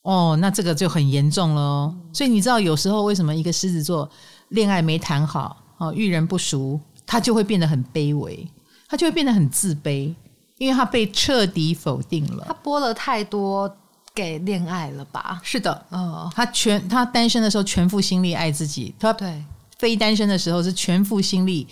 [0.02, 1.94] 哦，那这个就很严重了哦。
[2.12, 4.08] 所以你知道，有时候为什么一个狮子座
[4.50, 8.48] 恋爱没谈好，哦，遇人不熟，他就会变得很卑微，
[8.88, 10.14] 他就会变得很自卑，
[10.58, 12.44] 因为他被彻底否定了。
[12.46, 13.76] 他播了太多。
[14.16, 15.38] 给恋爱了吧？
[15.44, 19.44] 是的，哦，他全他单身的时候全副心力爱自己，他对
[19.78, 21.68] 非单身的时候是全副心力，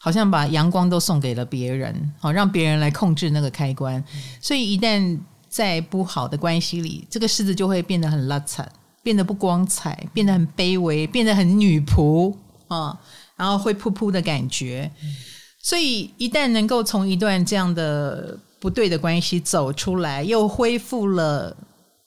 [0.00, 3.94] 好像把阳光都送给了别人，好让别人来控制那个开关。
[4.12, 5.16] 嗯、所以一旦
[5.48, 8.66] 在不好的关系里，这个狮子就会变得很邋遢，
[9.04, 12.34] 变得不光彩，变得很卑微，变得很女仆
[12.66, 12.98] 啊，
[13.36, 14.90] 然后会噗噗的感觉。
[15.00, 15.14] 嗯、
[15.62, 21.56] 所以一旦能够从一段这样的不对的关系走出来，又恢复了。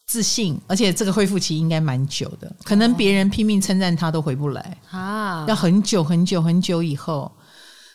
[0.08, 7.30] 自信，而且这个恢复期应该蛮久的，可能别人拼命称赞他都回不来啊，要很久很久很久以后，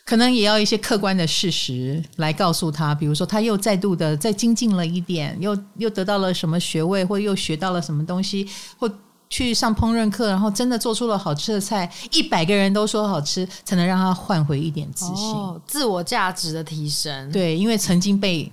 [0.05, 8.47] 可能也要一些客观的事实来告诉他，比如说他又再度的再精进了一点，又又得到了什么学位，或又学到了什么东西，
[8.77, 8.87] 或
[9.27, 17.31] 去上烹饪课，然后真的做出了好吃的菜，一百个人都说好吃，才能让他换回一点自信，哦，自我价值的提升。
[17.31, 18.51] 对，因为曾经被。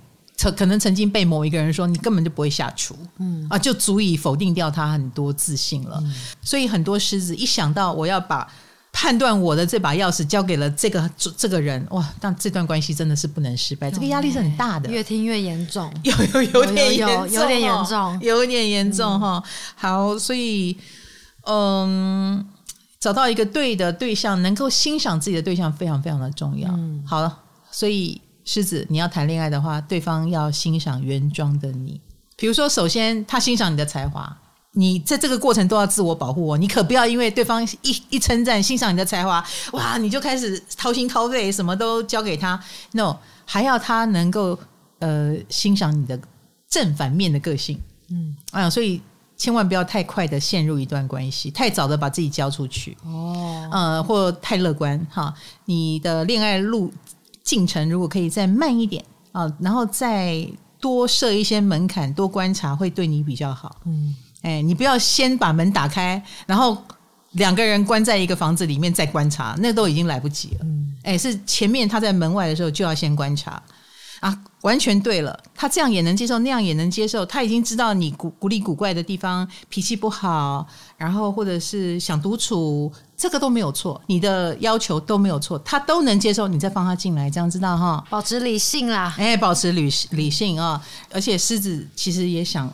[0.49, 5.99] 可能曾经被某一个人说你根本就不会下厨，嗯啊，就足以否定掉他很多自信了。
[6.01, 8.47] 嗯、所以很多狮子一想到我要把
[8.93, 14.89] 判断我的这把钥匙交给了这个这个人，哇，但这段关系真的是不能失败，这个压力是很大的。
[14.89, 19.43] 越听越严重，有有有点严重，有点严重，有点严重哈。
[19.75, 20.75] 好，所以
[21.45, 22.45] 嗯，
[22.99, 26.69] 找到一个对的对象，能够欣赏自己的对象，非常非常的重要。
[26.71, 27.37] 嗯，好了，
[27.69, 28.19] 所以。
[28.43, 32.01] 狮子，你要谈恋爱的话，对方要欣赏原装的你。
[32.35, 34.35] 比如说，首先他欣赏你的才华，
[34.73, 36.57] 你在这个过程都要自我保护哦。
[36.57, 42.59] 你可不要因为对方一一称赞、欣赏你的才华，哇，你就开始掏心掏肺，什么都交给他。
[42.93, 44.57] No，还要他能够
[44.99, 46.19] 呃欣赏你的
[46.67, 47.79] 正反面的个性。
[48.09, 48.99] 嗯啊，所以
[49.37, 55.31] 千万不要太快的陷入一段关系，太早的把自己交出去哦，呃，或太乐观哈。
[55.65, 56.91] 你的恋爱路。
[57.51, 60.47] 进程如果可以再慢一点啊，然后再
[60.79, 63.75] 多设一些门槛，多观察会对你比较好。
[63.83, 66.81] 嗯，哎，你不要先把门打开，然后
[67.31, 70.59] 两个人关在一个房子里面再观察，那都已经来不及了。
[70.61, 73.61] 嗯，哎，是前面他在门外的时候就要先观察。
[74.21, 77.25] 啊，完全对了，他这样也能接受，那样也能接受。
[77.25, 80.65] 他已经知道你古古里古怪的地方，脾气不好，
[80.97, 86.47] 然后或者是想独处，这个都没有错，你的要求都没有错，他都能接受。
[86.47, 88.05] 你再放他进来，这样知道哈？
[88.09, 92.71] 保持理性啦，哎，保持理理性啊，而且狮子其实也想。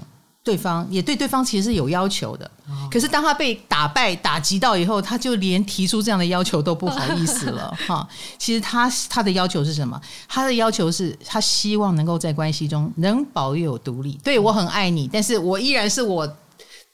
[0.47, 2.49] 对方也对对方其实是有要求的，
[2.89, 8.07] 可是当他被打败打击到以后，他就连提出这样的要求都不好意思了 哈。
[8.37, 9.99] 其实他他的要求是什么？
[10.25, 14.17] 他的要求是他希望能够在关系中能保有独立。
[14.23, 16.37] 对，我很爱你，但是我依然是我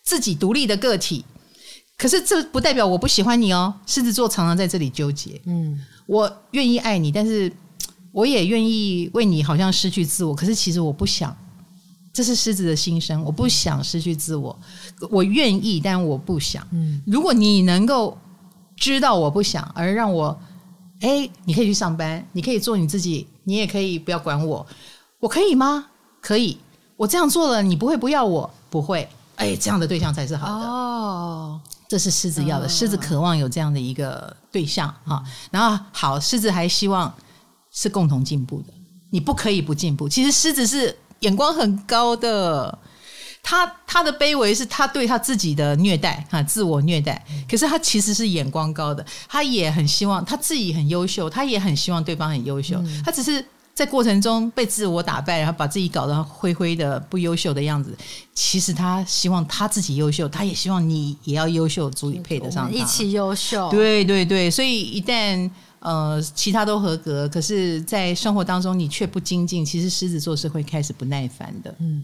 [0.02, 1.24] 自己独立的个体。
[1.96, 3.72] 可是这不代表我不喜欢你哦。
[3.86, 5.40] 狮子座常常在这里纠结。
[5.46, 7.54] 嗯，我愿意爱你，但是
[8.12, 10.34] 我也愿意为你好像失去自我。
[10.34, 11.38] 可是其实我不想。
[12.14, 14.56] 这是狮子的心声，我不想失去自我，
[15.10, 16.66] 我愿意，但我不想。
[16.72, 18.16] 嗯，如果你能够
[18.78, 20.40] 知道我不想，而让我，
[21.00, 24.64] 哎，你可以去上班，你可以做你自己，你也可以不要管我，
[25.20, 25.88] 我可以吗？
[26.22, 26.60] 可以，
[26.96, 29.10] 我这样做了，你不会不要我，不会。
[29.38, 30.66] 哎，这样的对象才是好的。
[30.68, 35.24] 哦，这是狮子要的，狮子渴望有这样的一个对象啊。
[35.50, 37.12] 然后好，狮子还希望
[37.72, 38.74] 是共同进步的，
[39.10, 40.08] 你不可以不进步。
[40.08, 42.78] 其实狮子是眼光很高的，
[43.42, 47.26] 他他的卑微是他对他自己的虐待啊，自我虐待。
[47.50, 53.44] 可是他其实是眼光高的，他也很希望他自己很优秀，他也很希望对方很优秀，他只是。
[53.76, 57.92] 在过程中被自我打败，然后把自己搞得灰灰的、不优秀的样子。
[58.32, 62.78] 其实他希望他自己优秀，他也希望你也要优秀，足以配得上他。
[62.78, 63.72] 一起优秀。
[63.72, 65.50] 对对对，所以一旦
[65.84, 71.76] 呃其他都合格，可是在生活当中你却不精进，其实狮子座是会开始不耐烦的。
[71.80, 72.04] 嗯，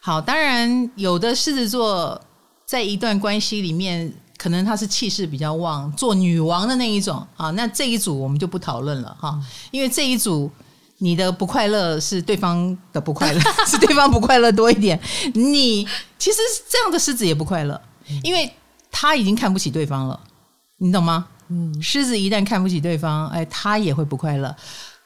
[0.00, 2.20] 好，当然有的狮子座
[2.66, 7.50] 在一段关系里面，可能他是气势比较旺，做女王的那一种啊。
[7.52, 10.50] 那这一组我们就不讨论了哈，因为这一组。
[10.98, 14.98] 你的不快乐是对方的不快乐， 是对方不快乐多一点。
[15.34, 15.84] 你
[16.18, 16.38] 其实
[16.70, 17.78] 这样的狮子也不快乐，
[18.22, 18.50] 因为
[18.92, 20.18] 他已经看不起对方了，
[20.78, 21.26] 你懂吗？
[21.54, 24.54] 嗯，狮子一旦看不起对方，哎，他也会不快乐。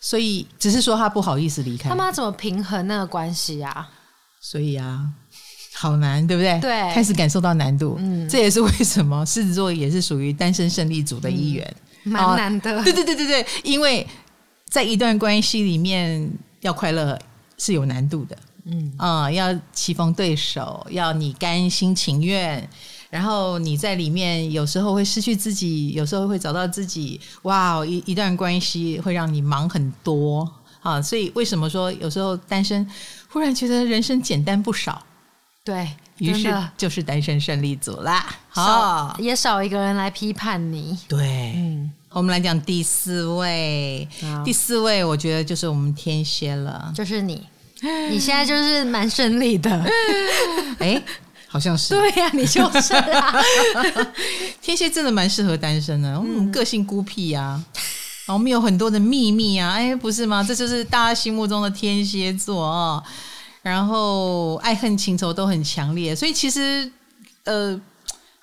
[0.01, 1.91] 所以只是说他不好意思离开。
[1.91, 3.89] 他们要怎么平衡那个关系啊？
[4.41, 5.07] 所以啊，
[5.75, 6.59] 好难，对不对？
[6.61, 7.97] 对，开始感受到难度。
[7.99, 12.83] 嗯，这也是为什么狮子座也是属于单身胜利组的一员，嗯，蛮难的。
[12.83, 14.07] 对对对对对，因为。
[14.71, 16.31] 在一段关系里面，
[16.61, 17.19] 要快乐
[17.57, 22.69] 是有难度的，嗯啊、呃，要棋逢对手，要你甘心情愿，
[23.11, 30.49] 然后你在里面有时候会失去自己，有时候会找到自己，哇，一一段关系会让你忙很多
[30.81, 32.87] 啊，所以为什么说有时候单身
[33.29, 35.03] 忽然觉得人生简单不少？
[35.65, 41.93] 对，于是就是单身胜利组啦，好，也少一个人来批判你，对，嗯。
[42.11, 44.09] 我们来讲第四位，
[44.43, 47.47] 第四位我觉得就是我们天蝎了，就是你，
[48.11, 49.71] 你现在就是蛮顺利的，
[50.81, 51.01] 哎，
[51.49, 53.43] 好像是，对呀、啊，你就是啊，
[54.63, 57.65] 天蝎真的蛮适合单身的，我们个性孤僻呀、啊，
[58.27, 60.45] 然后我们有很多的秘密啊，哎，不是吗？
[60.47, 63.03] 这就是大家心目中的天蝎座啊，
[63.63, 66.93] 然后爱恨情仇都很强烈，所以其实
[67.45, 67.81] 呃。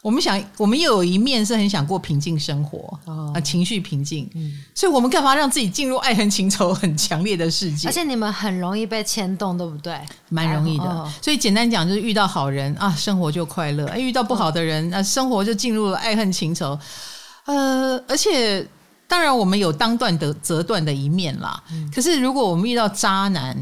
[0.06, 7.88] 我们想，我们又有一面是很想过平静生活啊、哦，情绪平静、嗯，所以我们干嘛让自己进入爱恨情仇很强烈的世界？
[7.88, 10.00] 而且你们很容易被牵动，对不对？
[10.30, 10.84] 蛮容易的。
[10.84, 16.78] 哦、所以简单讲，就是遇到好人啊，生活就快乐；哎，遇到不好的人，啊、生活就进入了爱恨情仇。
[17.46, 18.64] 呃，而且
[19.08, 21.90] 当然我们有当断的折断的一面啦、嗯。
[21.92, 23.58] 可是如果我们遇到渣男，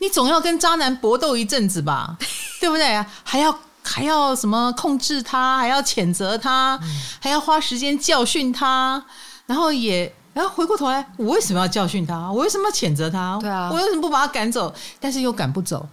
[0.00, 2.16] 你总要跟渣男搏斗一阵子吧，
[2.58, 3.06] 对不对啊？
[3.22, 3.54] 还要。
[3.84, 6.88] 还要什么控制他，还要谴责他，嗯、
[7.20, 9.04] 还要花时间教训他，
[9.46, 12.32] 然后也然后回过头来，我为什么要教训他？
[12.32, 13.38] 我为什么要谴责他？
[13.40, 14.74] 对啊，我为什么不把他赶走？
[14.98, 15.86] 但是又赶不走，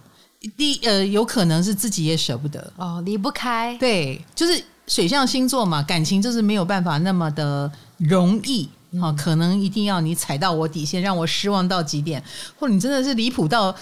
[0.56, 3.76] 第呃，有可能是自己也舍不得哦，离不开。
[3.78, 12.22] 对，就是水象星座嘛，感情就是没有办法那么的容易啊、嗯，可能一定要你踩到我底线，让我失望到极点，
[12.58, 13.72] 或者你真的是离谱到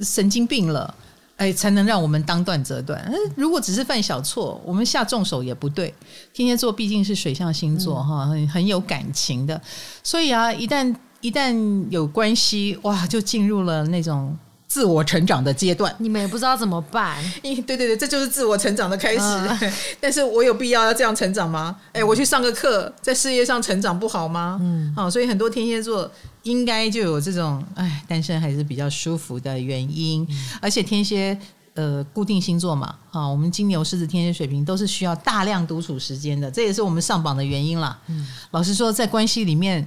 [0.00, 0.94] 神经病了。
[1.36, 3.12] 哎，才能让我们当断则断。
[3.34, 5.92] 如果只是犯小错，我们下重手也不对。
[6.32, 9.60] 天蝎座毕竟是水象星座哈、嗯，很很有感情的，
[10.02, 14.36] 所以啊，一旦一旦有关系，哇，就进入了那种。
[14.66, 17.22] 自我成长的阶段，你们也不知道怎么办。
[17.42, 19.20] 对对对，这就是自我成长的开始。
[19.20, 21.76] 嗯、 但是我有必要要这样成长吗？
[21.92, 24.58] 哎，我去上个课，在事业上成长不好吗？
[24.60, 26.10] 嗯，好、哦，所以很多天蝎座
[26.42, 30.26] 应该就有这种哎，单身还是比较舒服的原因。
[30.28, 31.38] 嗯、而且天蝎
[31.74, 37.96] 呃，固定星座嘛，啊、哦，我们金牛、狮子、天蝎、水瓶都是需要大量独处时间的，这也是我们上榜的原因啦。
[38.06, 39.86] 嗯，老实说，在关系里面，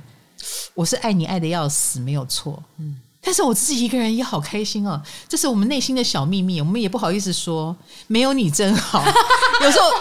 [0.75, 2.63] 我是爱你爱的要死，没有错。
[2.77, 2.95] 嗯。
[3.27, 7.75] 但是我自己一个人也好开心哦，这是我们内心的小秘密，我们也不好意思说。
[8.07, 9.03] 没有你真好，
[9.61, 9.91] 有时候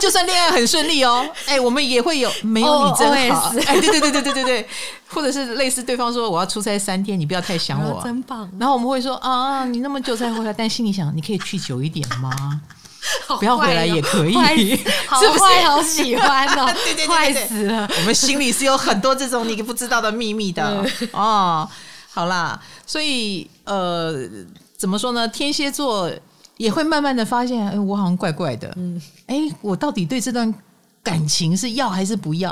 [0.00, 3.48] 就算恋爱很顺利哦，哎，我们也会有没有你真好。
[3.48, 4.68] Oh, 哎，对对对对对对对，
[5.08, 8.48] 或者是类似对方说我要出差三天，你不要太想我，真棒。
[8.60, 12.60] 然后我们会说啊，你那么久才回来，但心里想你可以去久一点吗？
[13.40, 17.88] 不要回来也可以， 好坏好喜欢哦， 对对对对死了。
[17.98, 21.68] 我们心里是有很多这种你不知道的秘密的哦。
[22.16, 24.26] 好啦，所以呃，
[24.74, 25.28] 怎么说呢？
[25.28, 26.10] 天蝎座
[26.56, 28.72] 也会慢慢的发现，哎，我好像怪怪的。
[28.78, 30.54] 嗯，哎，我到底对这段
[31.02, 32.50] 感情是要还是不要？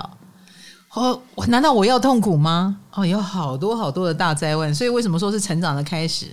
[0.93, 2.77] 哦，我难道我要痛苦吗？
[2.93, 4.75] 哦，有好多好多的大灾问。
[4.75, 6.27] 所以为什么说是成长的开始？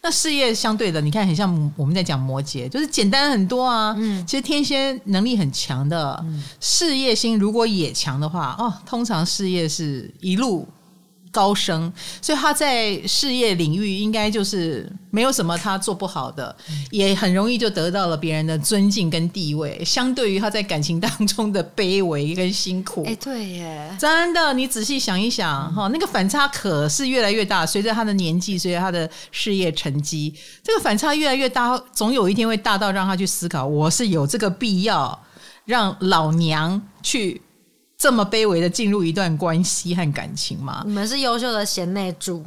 [0.00, 3.92] 那事业相对的，你看很像我们在讲摩羯，就是简单很多啊。
[3.98, 10.68] 嗯，其实天蝎能力很强的，嗯，事业心如果也强的话，哦，通常事业是一路。
[11.36, 16.56] 高升，所以他在事业领域应该就是没有什么他做不好的，
[16.90, 19.84] 也很容易就得到了别人的尊敬跟地位。
[19.84, 27.66] 相对于他在感情当中的卑微跟辛苦，哎，对耶，真的，你仔细想一想哈，那个反差可是越来越大。
[27.66, 35.22] 随着他的年纪，随着他的事业成绩，这个反差越来越大，总有一天会大到让他去思考：我是有这个必要
[35.66, 37.42] 让老娘去。
[37.98, 40.82] 这么卑微的进入一段关系和感情吗？
[40.86, 42.44] 你们是优秀的贤内助。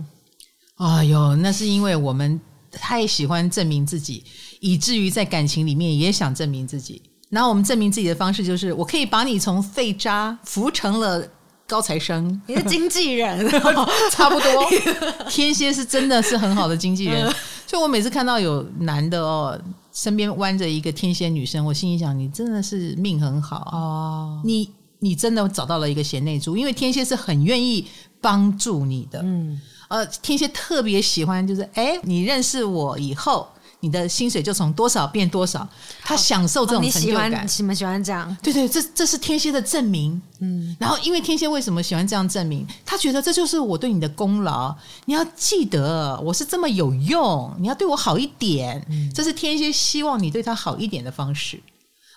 [0.75, 2.39] 哎呦，那是因为我们
[2.71, 4.23] 太喜欢证明自己，
[4.59, 7.01] 以至于在感情里面也想证明自己。
[7.29, 11.27] 然后我们证明自己的方式就是，我可以把你从废渣扶成了
[11.67, 12.41] 高材生。
[12.47, 13.47] 你是经纪人，
[14.11, 14.65] 差不多。
[15.29, 17.27] 天蝎是真的是很好的经纪人，
[17.67, 19.59] 所以我每次看到有男的哦，
[19.91, 24.69] 身边弯着一个天蝎女生，我心里想，你真的是命很好哦，你。
[24.99, 27.87] 你真的找到了一个贤内助，因为天蝎是很愿意
[28.21, 29.21] 帮助你的。
[29.23, 33.47] 嗯，呃，天蝎特别喜欢，就是哎，你认识我以后，
[33.79, 35.67] 你的薪水就从多少变多少，
[36.03, 37.25] 他享受这种成就感。
[37.25, 38.37] 哦、你喜欢，你们喜欢这样？
[38.43, 40.21] 对对，这这是天蝎的证明。
[40.41, 42.67] 嗯，然后因为天蝎为什么喜欢这样证明？
[42.85, 44.75] 他觉得这就是我对你的功劳。
[45.05, 48.85] 你要记得，我是这么有用，你要对我好一点。
[48.89, 51.57] 嗯，这是天蝎希望你对他好一点的方式。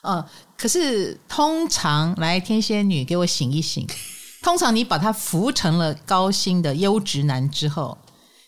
[0.02, 0.24] 呃，
[0.62, 3.84] 可是通常来天蝎女给我醒一醒。
[4.42, 7.98] 通常你把他扶成了高薪的优质男之后，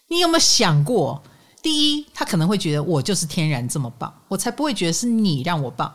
[0.06, 1.20] 你有没有想过？
[1.60, 5.92] 第一，他可能会觉得我就是天然这么棒，我才不会觉得是你让我棒。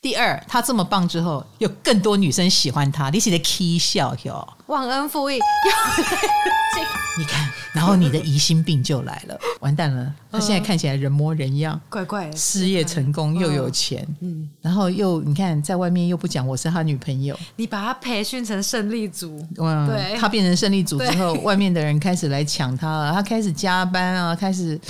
[0.00, 5.40] 第二，他这么棒之后，有更多女生喜欢他，你写的 k 笑哟，忘恩负义。
[7.18, 10.14] 你看，然后你的疑心病就来了，完蛋了。
[10.30, 24.80] 他现在看起来人模人样， 怪怪，事业成功又有钱，嗯，然后又你看在外面又不讲我是他女朋友，你把他培训成胜利组，哇，对，他变成胜利组之后，外面的人开始来抢他了，他开始加班啊，开始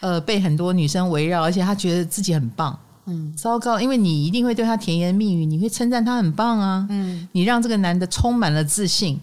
[0.00, 2.78] 呃被很多女生围绕，而且他觉得自己很棒。
[3.06, 6.86] 嗯，糟糕，因为你一定会对他甜言蜜语，你会称赞他很棒啊。
[6.88, 9.20] 嗯，你让这个男的充满了自信，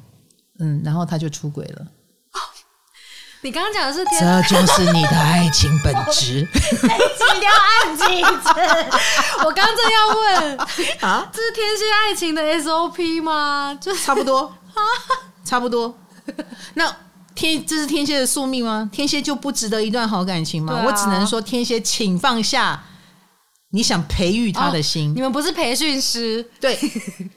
[0.59, 1.81] 嗯，然后他就出轨了。
[2.33, 2.37] 哦，
[3.41, 6.41] 你刚刚讲的是天，这就是你的爱情本质。
[6.41, 8.49] 一定要按镜子。
[9.45, 10.57] 我刚正要问
[10.99, 13.77] 啊，这是天蝎爱情的 SOP 吗？
[13.79, 14.53] 就差不多，
[15.45, 15.97] 差不多。
[16.73, 16.93] 那
[17.33, 18.89] 天，这是天蝎的宿命吗？
[18.91, 20.73] 天蝎就不值得一段好感情吗？
[20.73, 22.83] 啊，我只能说，天蝎，请放下。
[23.71, 25.09] 你想培育他的心？
[25.09, 26.77] 哦，你们不是培训师，对，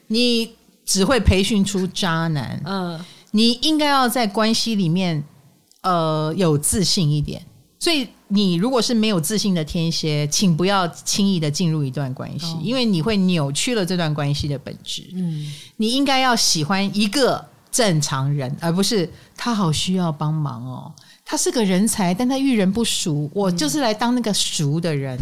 [0.07, 0.51] 你
[0.83, 2.59] 只会培训出渣男。
[2.65, 2.99] 嗯，
[3.31, 5.23] 你应该要在关系里面，
[5.81, 7.41] 呃，有自信一点。
[7.79, 15.03] 所以，你如果是没有自信的天蝎，请不要轻易的进入一段关系，哦，因为你会扭曲了这段关系的本质。
[15.13, 20.91] 嗯，你应该要喜欢一个正常人，而不是他好需要帮忙哦。
[21.25, 25.17] 他是个人才，但他遇人不熟，我就是来当那个熟的人。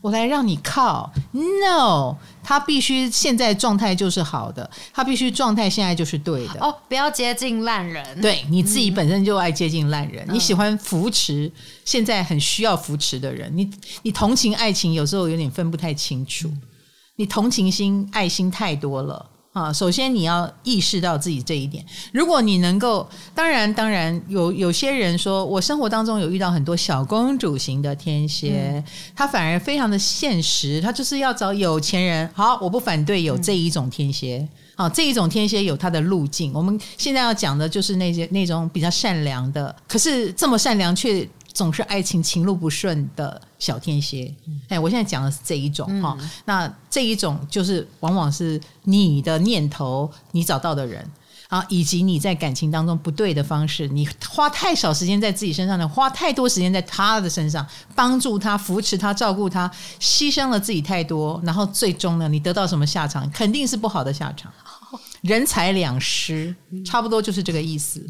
[0.00, 6.60] 我来让你靠，no，他必须现在状态就是好的，他必须状态现在就是对的。
[6.60, 8.20] 哦，不要接近烂人。
[8.20, 11.50] 对，你自己本身就爱接近烂人，嗯，你喜欢扶持
[11.84, 13.68] 现在很需要扶持的人，你
[14.02, 16.50] 你同情爱情有时候有点分不太清楚，
[17.16, 19.30] 你同情心爱心太多了。
[19.64, 21.84] 啊，首先你要意识到自己这一点。
[22.12, 28.84] 如果你能够，当然，当然有有些人说，我生活当中有遇到很多小公主型的天蝎，嗯、
[29.16, 32.28] 他反而非常的现实，他就是要找有钱人。
[32.34, 34.46] 好，我不反对有这一种天蝎。
[34.76, 36.52] 好、嗯，这一种天蝎有它的路径。
[36.52, 41.28] 我们现在要讲的就是那些那种比较善良的，可是这么善良却。
[41.52, 44.32] 总是爱情情路不顺的小天蝎，
[44.68, 46.30] 哎、嗯，我现在讲的是这一种哈、嗯。
[46.44, 51.04] 那这一种就是往往是你的念头，你找到的人
[51.48, 59.68] 啊，以及你在感情当中不对的方式，你花太少时间在自己身上呢，花太多时间在他的身上，帮助他、扶持他、照顾他，
[59.98, 63.28] 牺牲了自己太多，然后最终呢，你得到什么下场？
[63.30, 64.52] 肯定是不好的下场。
[65.22, 66.54] 人财两失，
[66.84, 68.04] 差不多就是这个意思。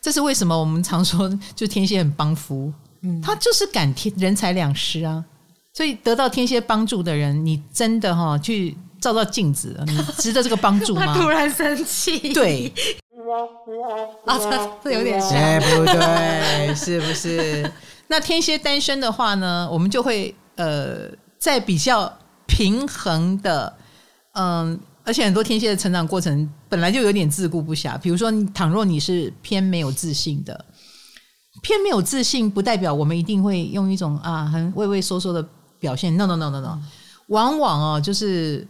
[0.00, 2.72] 这是为什么我们常说，就天蝎很帮夫。
[3.02, 5.24] 嗯，他就是敢天人财两失啊，
[5.72, 11.06] 所以得到天蝎帮助的人，你真的哈、哦、去照照镜子，你值得这个帮助吗？
[11.14, 12.72] 他突然生气，对，
[14.24, 15.30] 啊，这这有点像，
[15.60, 16.74] 对 不对？
[16.74, 17.70] 是不是？
[18.10, 22.12] 那天蝎单身的话呢，我们就会呃，在比较
[22.46, 23.72] 平衡的，
[24.32, 30.66] 嗯，而且很多天蝎的成长过程本来就有点自顾不暇，比如说，倘若你是偏没有自信的。
[31.62, 35.42] 偏没有自信，不代表我们一定会用一种啊很畏畏缩缩的
[35.80, 36.14] 表现。
[36.14, 36.78] No no no no no，
[37.28, 38.68] 往往哦，就是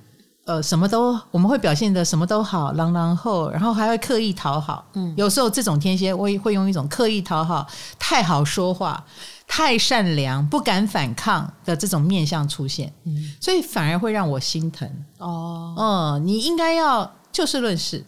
[0.48, 4.82] 呃，什么都我们会表现的什么都好，朗朗后，然后还会刻意讨好。
[4.94, 7.66] 嗯，有时候这种天蝎我也会用一种刻意讨好、
[7.98, 9.04] 太好说话、
[9.46, 12.90] 太善良、不敢反抗的这种面相出现。
[13.04, 14.90] 嗯，所以反而会让我心疼。
[15.18, 18.02] 哦，嗯，你应该要就事论事，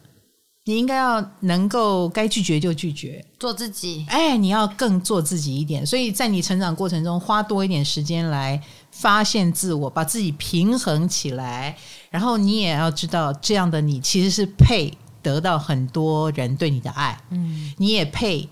[0.65, 4.07] 你应该要能够该拒绝就拒绝，做自己。
[4.09, 5.85] 哎，你要更做自己一点。
[5.85, 8.59] 所以在你成长过程中，花多一点时间来
[8.91, 11.77] 发现自我，把自己平衡起来。
[12.11, 14.93] 然后你也要知道，这样的你其实是配
[15.23, 18.49] 得到很多人对你的爱，嗯，你也配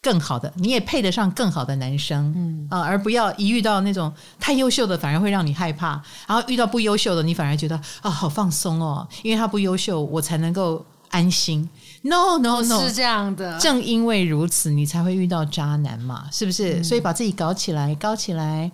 [0.00, 11.68] 更好的，你也配得上更好的男生，嗯啊，而不要一遇到那种太优秀的，反而会让你害怕；然后遇到不优秀的，你反而觉得啊，好放松哦，因为他不优秀，我才能够安心。
[12.02, 13.58] No No No，是这样的。
[13.58, 16.80] 正因为如此，你才会遇到渣男嘛，是不是？
[16.80, 18.70] 嗯，所以把自己搞起来，搞起来，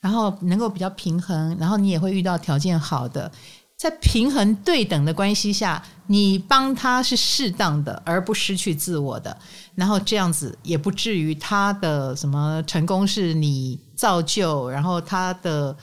[0.00, 3.30] 然后能够比较平衡，然后你也会遇到条件好的。
[3.76, 9.36] 在平衡对等的关系下，你帮他是适当的，而不失去自我的。
[9.74, 15.76] 然后这样子也不至于他的什么成功是你造就，然后他的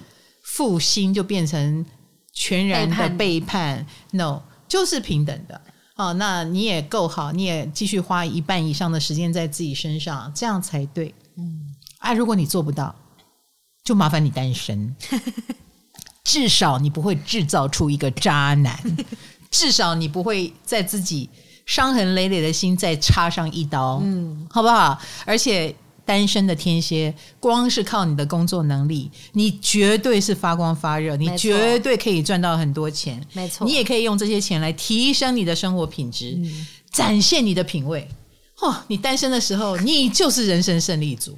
[0.44, 1.86] 负心就变成
[2.34, 3.86] 全然的背叛。
[4.10, 5.62] No，就是平等的。
[5.96, 11.14] 哦，那你也够好，你也继续花一半以上的时间在自己身上，这样才对。
[11.38, 12.96] 嗯，啊，如果你做不到，
[13.84, 14.96] 就麻烦你单身。
[16.24, 18.80] 至少你不会制造出一个渣男，
[19.52, 21.30] 至少你不会在自己
[21.66, 25.00] 伤痕累累的心再插上一刀，嗯，好不好？
[25.26, 25.74] 而且
[26.06, 33.66] 单身的天蝎，光是靠你的工作能力，你绝对是发光发热，你绝对可以赚到很多钱，没错。
[33.68, 38.08] 你也可以用这些钱来提升你的生活品质，嗯，展现你的品味。
[38.60, 41.38] 哦，你单身的时候，你就是人生胜利组。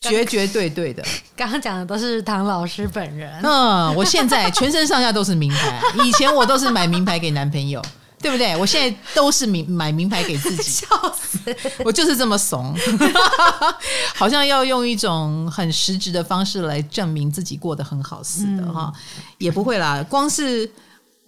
[0.00, 1.02] 绝绝对对的，
[1.36, 3.40] 刚刚讲的都是唐老师本人。
[3.42, 7.82] 嗯，我现在全身上下都是名牌， 以前我都是买名牌给男朋友，
[8.20, 8.56] 对不对？
[8.56, 11.38] 我现在都是名买名牌给自己， 笑死！
[11.84, 12.74] 我就是这么怂，
[14.14, 20.70] 好像要用一种很实质的方式来证明自己过得很好似的哈，嗯、也不会啦，光是。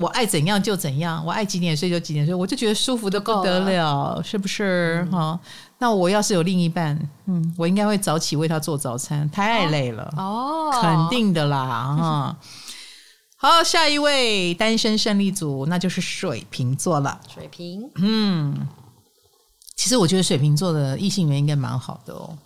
[0.01, 5.05] 我爱怎样就怎样，我爱几点睡就几点睡，我就觉得舒服的不得了，了是不是？
[5.11, 5.41] 哈、嗯，
[5.79, 11.67] 那我要是有另一半，嗯，我应该会早起为他做早餐，太累了哦，肯定的啦，
[11.97, 12.37] 哈。
[13.41, 17.21] 好，下一位单身胜利组，那就是水瓶座了。
[17.33, 18.67] 水瓶，嗯，
[19.77, 22.37] 其实我觉得水瓶座的异性缘应该蛮好的哦，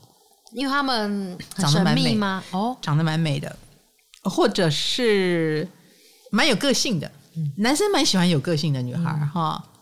[0.52, 2.14] 因为他们长得蛮美。
[2.14, 2.44] 吗？
[2.50, 3.56] 哦，长得蛮美的，
[4.24, 5.66] 或者是
[6.30, 7.10] 蛮有个性的。
[7.56, 9.72] 男生蛮喜欢有个性的女孩哈，嗯、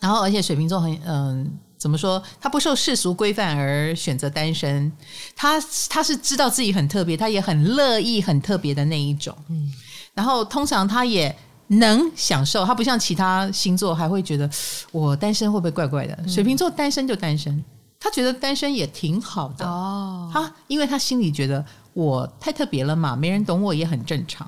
[0.00, 2.22] 然后而且水瓶座很嗯，怎么说？
[2.40, 4.90] 他不受世俗规范而选择单身，
[5.34, 9.36] 他他是知道自己很特别，他也很乐意很特别的那一种。
[9.48, 9.72] 嗯，
[10.14, 11.34] 然后通常他也
[11.68, 14.48] 能享受，他不像其他星座还会觉得
[14.92, 16.28] 我单身会不会怪怪的？
[16.28, 17.64] 水瓶座单身就单身，
[18.00, 20.30] 他觉得单身也挺好的哦。
[20.32, 21.64] 他因为他心里觉得。
[21.96, 24.46] 我太特别了嘛，没人懂我也很正常，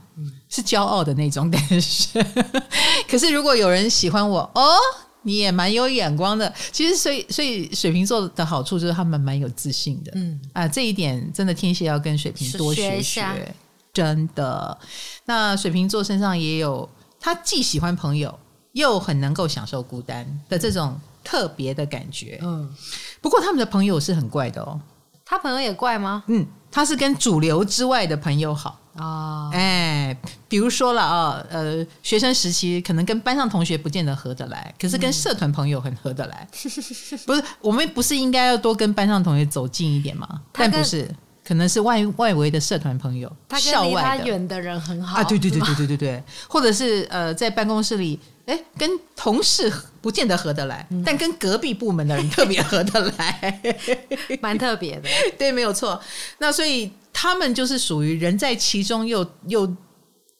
[0.50, 1.50] 是骄傲的那种。
[1.50, 2.22] 单身，
[3.08, 4.76] 可是如果有人喜欢我，哦，
[5.22, 6.52] 你也蛮有眼光的。
[6.72, 10.12] 其实，所以，所以水瓶座的好处就是他们蛮有自信的。
[10.14, 13.54] 嗯啊，这一点真的天蝎要跟水瓶多学学，
[13.92, 14.78] 真的。
[15.24, 16.88] 那水瓶座身上也有，
[17.20, 18.38] 他既喜欢朋友，
[18.72, 22.38] 又很能够享受孤单的这种特别的感觉。
[22.42, 22.72] 嗯，
[23.20, 24.80] 不过他们的朋友是很怪的哦。
[25.24, 26.24] 他朋友也怪吗？
[26.28, 26.46] 嗯。
[26.70, 30.16] 他是跟主流之外的朋友好啊，哎，
[30.48, 36.48] 比如说了啊，呃，学生时期可能跟班上同学不见得合得来，可是跟社团朋友很合得来。
[36.50, 40.40] 嗯、 不是，我们不是应该要多跟班上同学走近一点吗？
[40.52, 41.08] 但不是，
[41.44, 48.18] 可能是外外围的社团朋友，他跟离他远的人很好啊，对对对对对对对，或者是呃，在办公室里。
[48.48, 49.70] 哎，跟同事
[50.00, 53.60] 不见得合得来，嗯、但跟隔壁部门的人特别合得来，
[54.40, 55.08] 蛮特别的。
[55.36, 56.00] 对，没有错。
[56.38, 59.70] 那所以他们就是属于人在其中又又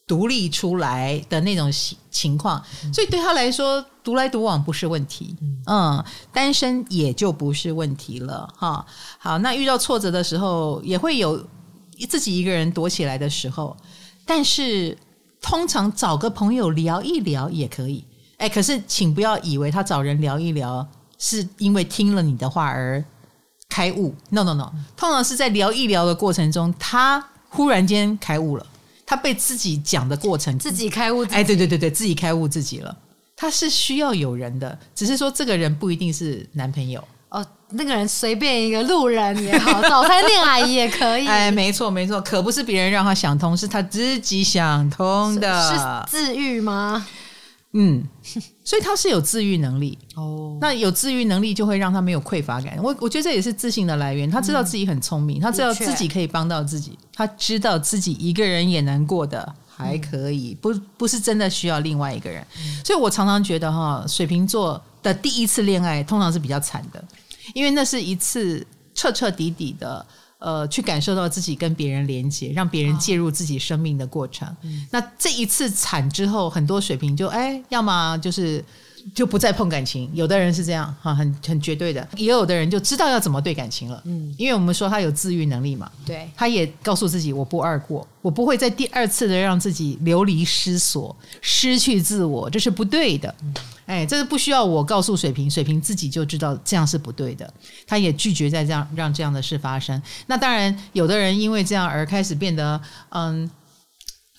[0.07, 1.71] 独立出来的那种
[2.09, 5.35] 情况，嗯、所以对他来说，独来独往不是问题。
[5.39, 8.51] 嗯，嗯，单身也就不是问题了。
[8.57, 8.83] 哈，
[9.19, 11.47] 好，那遇到挫折的时候，也会有
[12.09, 13.77] 自己一个人躲起来的时候，
[14.25, 14.97] 但是。
[15.41, 18.03] 通常找个朋友聊一聊也可以，
[18.37, 20.87] 哎，可是请不要以为他找人聊一聊
[21.17, 23.03] 是因为听了你的话而
[23.67, 28.65] 开悟，no no no，通常是在聊一聊的过程中，他忽然间开悟了，
[29.05, 32.97] 他被自己讲的过程自己开悟，哎，对对对对，自己开悟自己了，
[33.35, 36.99] 他是需要有人的，只是说这个人不一定是男朋友。
[36.99, 37.07] 哦，
[37.71, 41.25] 那个人随便一个路人也好，早餐店阿姨也可以。
[41.29, 45.71] 哎，没错没错，可不是别人让他想通，是他自己想通的。
[45.71, 47.05] 是，是自愈吗？
[47.73, 48.03] 嗯，
[48.63, 50.57] 所以他是有自愈能力哦。
[50.59, 52.75] 那有自愈能力就会让他没有匮乏感。
[52.81, 54.29] 我我觉得这也是自信的来源。
[54.29, 62.43] 他知道自己很聪明，嗯、他知道自己可以帮到自己，他知道自己一个人也能过的还可以，不不是真的需要另外一个人。
[62.57, 67.03] 嗯、所以我常常觉得哈，水瓶座的第一次恋爱通常是比较惨的，
[67.53, 70.05] 因为那是一次彻彻底底的。
[70.39, 74.47] 呃，去感受到自己跟别人连接，让别人介入自己生命的过程。
[74.47, 78.63] 哦嗯、那这一次惨之后，很多水瓶就哎，要么就是
[79.13, 80.09] 就不再碰感情。
[80.13, 84.01] 有的人是这样哈，很很绝对的；也有的人就知道要怎么对感情了。
[84.05, 93.33] 嗯，因为我们说他有自愈能力嘛，对，他也告诉自己我不二过，我不会再第二次的让自己流离失所、失去自我，这是不对的。
[93.43, 93.53] 嗯
[93.89, 97.51] 哎，这是不需要我告诉水瓶，水瓶自己就知道这样是不对的，
[97.87, 99.99] 他也拒绝再这样让这样的事发生。
[100.27, 102.79] 那当然，有的人因为这样而开始变得
[103.09, 103.49] 嗯，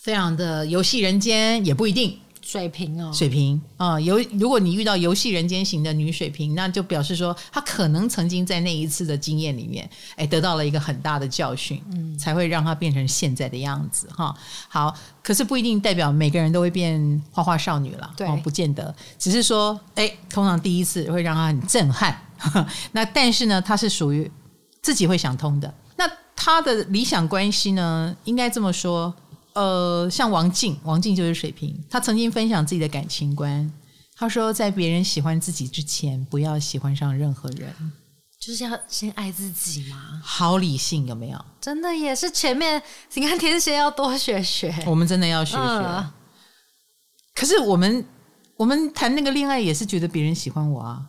[0.01, 2.17] 非常的游戏人间，也不一定。
[2.51, 14.35] 水瓶哦，水瓶啊，游、嗯、如果你遇到游戏人间型的女水瓶，那就表示说她可能曾经在那一次的经验里面，哎，得到了一个很大的教训，嗯，才会让她变成现在的样子哈。
[14.69, 14.93] 好，
[15.23, 22.21] 可是不一定代表每个人都会变花花少女了，对、哦，不见得，只是说，哎，通常第一次会让她很震撼。
[22.91, 24.29] 那但是呢，她是属于
[24.83, 25.73] 自己会想通的。
[25.97, 29.15] 那她的理想关系呢，应该这么说。
[29.53, 31.77] 呃，像王静，王静就是水瓶。
[31.91, 33.71] 她曾经分享自己的感情观，
[34.15, 37.75] 她说，在别人喜欢自己之前，不要喜欢上任何人，
[38.41, 40.21] 就是要先爱自己嘛？
[40.23, 41.45] 好理性，有没有？
[41.61, 42.81] 真的也是前面，
[43.15, 45.59] 你看天蝎要多学学，我们真的要学学。
[45.59, 46.13] 呃、
[47.35, 48.05] 可是我们
[48.57, 51.07] 我们谈那个恋爱，也是觉得别人喜欢我啊。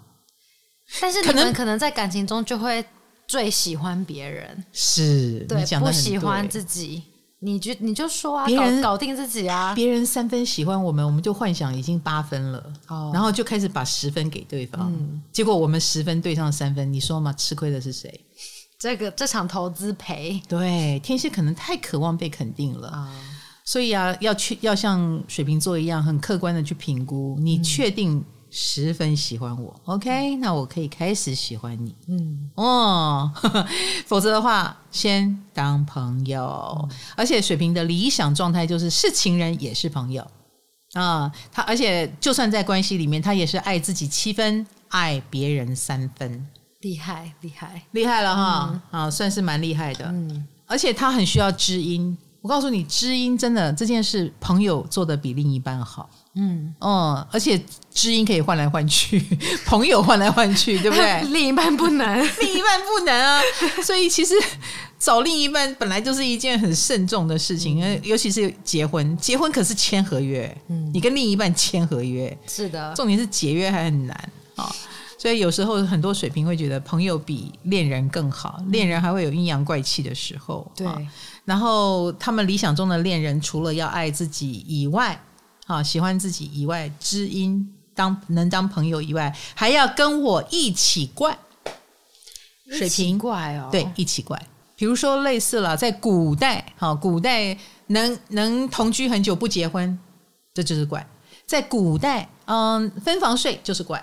[0.99, 2.83] 但是你们可能在感情中就会
[3.27, 7.03] 最喜欢别人，是对，不喜欢自己。
[7.43, 9.73] 你就你就说啊，别人搞，搞定自己啊！
[9.73, 17.33] 别人三分喜欢我们，我们就幻想已经八分了，哦，然后就开始把十分给对方，嗯，结果我们十分对上三分，你说嘛？
[17.33, 18.23] 吃亏的是谁？
[18.77, 20.39] 这个这场投资赔。
[20.47, 23.07] 对，天蝎可能太渴望被肯定了，哦，
[23.65, 28.25] 所以啊，要去要像水瓶座一样，很客观的去评估，你确定，嗯。
[28.53, 32.51] 十分喜欢我，OK，那我可以开始喜欢你，嗯。
[32.55, 33.31] 哦
[34.05, 36.77] 否则的话，先当朋友。
[36.83, 40.27] 嗯、而且水瓶的理想状态就是是情人也是朋友。
[40.93, 46.45] 啊，他而且就算在关系里面，他也是爱自己七分，爱别人三分，
[46.81, 47.81] 厉害厉害。
[47.91, 52.17] 厉害了哈，嗯、啊，算是蛮厉害的，嗯，而且他很需要知音。
[52.41, 56.09] 我告诉你，知音真的这件事，朋友做的比另一半好。
[56.33, 57.61] 嗯哦，而且
[57.93, 59.21] 知音可以换来换去，
[59.65, 61.21] 朋友换来换去，对不对？
[61.29, 63.41] 另一半不能， 另一半不能啊。
[63.83, 64.33] 所以其实
[64.97, 70.57] 找另一半本来就是一件很慎重的事情，嗯、尤其是结婚，结婚可是签合约。
[70.69, 74.15] 嗯，你跟另一半签合约，是的，重点是解约还很难
[74.55, 74.75] 啊、哦。
[75.17, 80.71] 所以有时候很多水平会觉得朋友比恋人更好，恋人还会有阴阳怪气的时候。
[80.75, 80.87] 对。
[80.87, 80.99] 哦
[81.45, 85.21] 然后他们理想中的恋人，除了要爱自己以外，
[85.65, 91.37] 啊，喜欢自己以外，知音当能当朋友以外，还要跟我一起怪。
[92.69, 94.41] 水瓶怪哦，对，一起怪。
[94.77, 99.99] 比如说类似了，在古代，哈，古代能能同居很久不结婚，
[100.53, 101.05] 这就是怪。
[101.45, 104.01] 在古代，嗯，分房睡就是怪。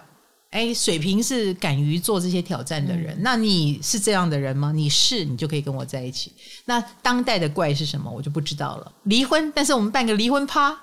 [0.51, 4.73] 哎，水瓶是敢于做这些挑战的人，嗯、那你是这样的人吗？
[4.75, 6.33] 你是，你就可以跟我在一起。
[6.65, 8.11] 那当代的怪是什么？
[8.11, 8.93] 我就不知道了。
[9.03, 10.75] 离婚，但是我们办个离婚趴。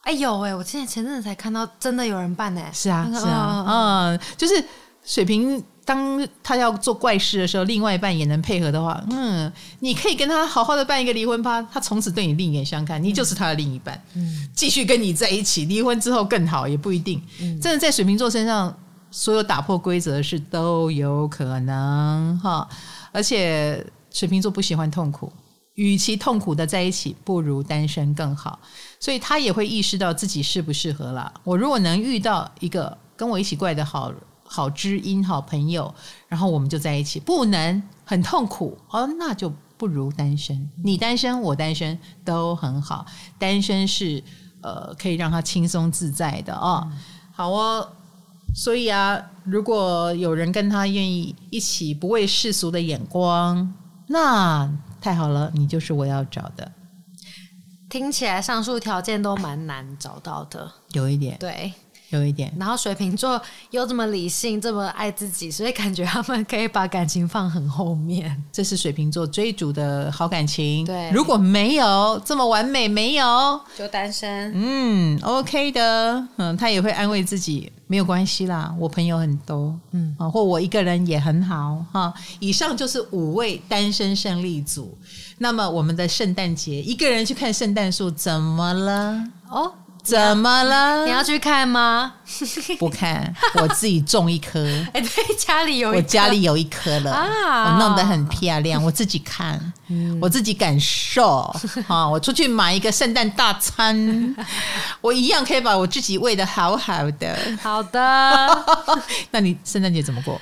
[0.00, 2.60] 哎呦喂，我现在前阵子才看到，真的有人办呢。
[2.72, 4.64] 是啊，是啊，嗯，就是
[5.04, 15.64] 水瓶，当他要做怪事的时候，另外一半也能配合的话，嗯，你可以跟他好好的办一个离婚趴，他从此对你另眼相看，你就是他的另一半，嗯，继续跟你在一起。
[15.66, 17.22] 离婚之后更好，也不一定。
[17.40, 18.76] 嗯，真的在水瓶座身上。
[19.12, 22.66] 所有打破规则的事都有可能哈，
[23.12, 25.30] 而且水瓶座不喜欢痛苦，
[25.74, 28.58] 与其痛苦的在一起，不如单身更好。
[28.98, 31.30] 所以他也会意识到自己适不适合了。
[31.44, 34.10] 我如果能遇到一个跟我一起怪的好
[34.44, 35.94] 好知音、好朋友，
[36.26, 37.20] 然后我们就在一起。
[37.20, 40.70] 不能很痛苦哦，那就不如单身。
[40.82, 43.04] 你单身，我单身都很好。
[43.38, 44.24] 单身是
[44.62, 46.90] 呃可以让他轻松自在的哦。
[47.30, 47.86] 好哦。
[48.54, 53.72] 所以啊，如果有人跟他愿意一起不畏世俗的眼光，
[54.08, 56.70] 那太好了，你就是我要找的。
[57.88, 61.36] 听起来上述条件都蛮难找到的，有一点。
[61.38, 61.72] 对，
[62.16, 62.52] 有一点。
[62.58, 63.40] 然后水瓶座
[63.70, 68.42] 又这么理性，这么爱自己，所以感觉他们可以把感情放很后面。
[68.50, 70.84] 这是水瓶座追逐的好感情。
[70.84, 74.52] 对，如果没有这么完美，没有就单身。
[74.54, 76.26] 嗯，OK 的。
[76.36, 79.78] 嗯，他也会安慰自己，没有关系啦，我朋友很多。
[79.92, 81.84] 嗯，啊，或我一个人也很好。
[81.92, 84.96] 哈，以上就是五位单身胜利组。
[85.38, 89.24] 那么我们的圣诞节，一个人去看圣诞树，怎么了？
[89.48, 89.72] 哦。
[90.02, 91.04] 怎么了？
[91.04, 92.14] 你要去看吗？
[92.78, 94.58] 不看，我自己种一棵。
[94.92, 101.54] 哎，对，家里有一，我家里有一棵了，啊、我弄得很漂亮，我自己看，嗯、我自己感受。
[101.86, 104.34] 啊，我出去买一个圣诞大餐，
[105.00, 107.38] 我一样可以把我自己喂的好好的。
[107.62, 108.64] 好的，
[109.30, 110.40] 那你圣诞节怎么过？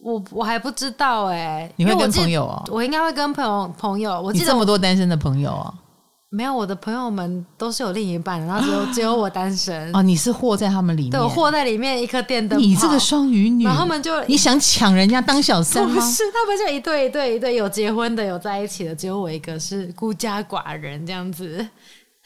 [0.00, 2.64] 我我还不知道哎、欸，你会跟朋友哦？
[2.68, 4.20] 我应该会跟朋友朋友。
[4.20, 5.74] 我记得你这么多单身的朋友哦。
[6.30, 9.94] 没有，我的朋友们都是有另一半的，然后只有 只有我单身。
[9.96, 12.58] 哦，你是活在他们里面，对，我活在里面一颗电灯。
[12.58, 15.94] 你这个双鱼女，然后他们就你想抢人家当小三吗？
[15.94, 21.66] 不是，他们就一对一对一对，有结婚的，有在一起的，只有我一个是孤家寡人这样子。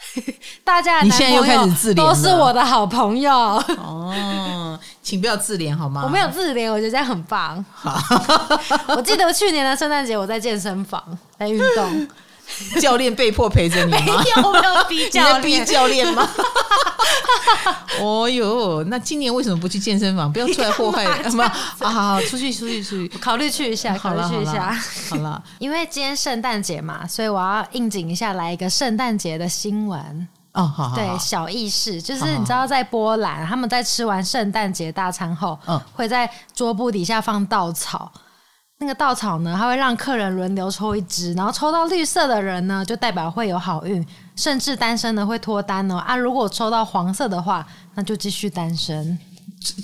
[0.64, 3.32] 大家，你现在又开始自怜，都是我的好朋友。
[3.32, 6.02] 哦，请不要自怜好吗？
[6.04, 7.64] 我没有自怜，我觉得这样很棒。
[7.72, 7.96] 好，
[8.96, 11.00] 我记得去年的圣诞节，我在健身房
[11.38, 12.08] 在运动。
[12.80, 13.98] 教练被迫陪着你吗？
[14.04, 16.28] 没有，没有逼教练，逼教练吗？
[18.00, 20.32] 哦哟，那今年为什么不去健身房？
[20.32, 21.46] 不要出来祸害什么？
[21.78, 24.76] 好好好，出去出去出去，考虑去一下，考虑去一下。
[25.10, 30.62] 好了， 因为今天圣诞节嘛，所以我要应景一下，来一个圣诞节的新闻哦。
[30.64, 38.10] 好，好，对，小意识就是你知道，在波兰，他们在吃完圣诞节大餐后，嗯，会在桌布底下放稻草。
[38.82, 44.04] 那个稻草呢，它会让客人轮流抽一支，然后抽到绿色的人呢，就代表会有好运，
[44.34, 45.98] 甚至单身的会脱单哦。
[45.98, 47.64] 啊，如果抽到黄色的话，
[47.94, 49.16] 那就继续单身。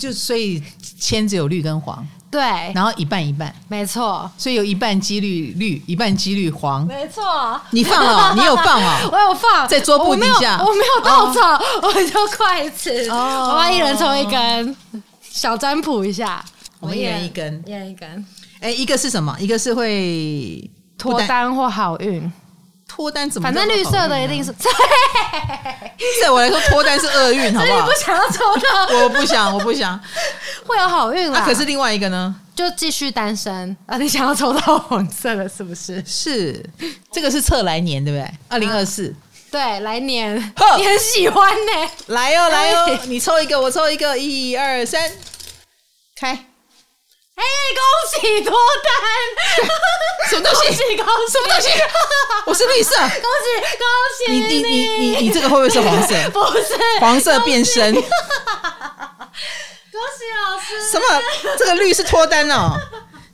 [0.01, 0.61] 就所以
[0.99, 2.41] 签只有绿跟黄，对，
[2.75, 4.29] 然后一半一半，没错。
[4.37, 7.23] 所以有一半几率绿，一半几率黄，没错。
[7.71, 8.99] 你放了，你有放啊？
[9.13, 14.77] 我有放在桌布底下，我没有稻草，哦、我就筷子，哦、我要一人抽一根，
[15.23, 16.45] 小占卜一下，
[16.81, 18.27] 我们一人一根，一人一根。
[18.61, 19.37] 哎，一个是什么？
[19.39, 22.31] 一个是会脱单或好运。
[22.89, 23.47] 脱单怎么？
[23.47, 24.53] 反正绿色的一定是。
[26.21, 27.81] 对我来说，脱单是厄运，好不好？
[27.81, 28.99] 你不想要抽到？
[29.03, 29.99] 我不想，我不想。
[30.67, 31.43] 会有好运啦。
[31.45, 32.35] 可是另外一个呢？
[32.57, 33.97] 就继续单身啊！
[33.99, 36.03] 你想要抽到黄色的，是不是？
[36.05, 36.65] 是，
[37.13, 38.29] 这个是测来年，对不对？
[38.49, 39.15] 二零二四。
[39.51, 40.35] 对，来年。
[40.77, 41.91] 你很喜欢呢。
[42.07, 42.99] 来哦，来哦！
[43.05, 45.09] 你抽一个，我抽一个，一二三，
[46.17, 46.47] 开。
[47.39, 47.45] 哎，
[47.79, 47.81] 恭
[48.11, 48.93] 喜脱单！
[50.29, 50.67] 什么东西？
[50.67, 51.33] 恭喜恭喜！
[51.33, 51.69] 什么东西？
[52.47, 52.97] 我是绿色。
[52.99, 53.15] 恭喜
[53.79, 53.87] 恭
[54.19, 54.41] 喜你！
[54.41, 56.15] 你你你你这个会不会是黄色？
[56.31, 57.95] 不是，黄色变身。
[57.95, 58.11] 恭喜
[60.35, 60.91] 老师！
[60.91, 61.05] 什么？
[61.57, 62.77] 这个绿是脱单哦。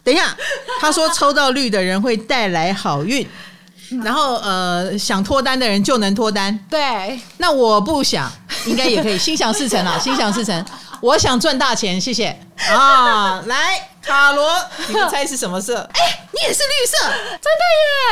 [0.03, 0.37] 等一下，
[0.81, 3.27] 他说抽到绿的人会带来好运，
[4.05, 6.59] 然后呃，想脱单的人就能脱单。
[6.69, 8.31] 对，那我不想，
[8.67, 10.63] 应该也可以，心想事成啊，心想事成。
[11.01, 12.39] 我想赚大钱，谢谢
[12.69, 13.43] 啊！
[13.47, 13.89] 来。
[14.05, 14.55] 卡罗，
[14.89, 15.79] 你们猜是什么色？
[15.95, 16.99] 哎、欸，你也是绿色，
[17.41, 17.53] 真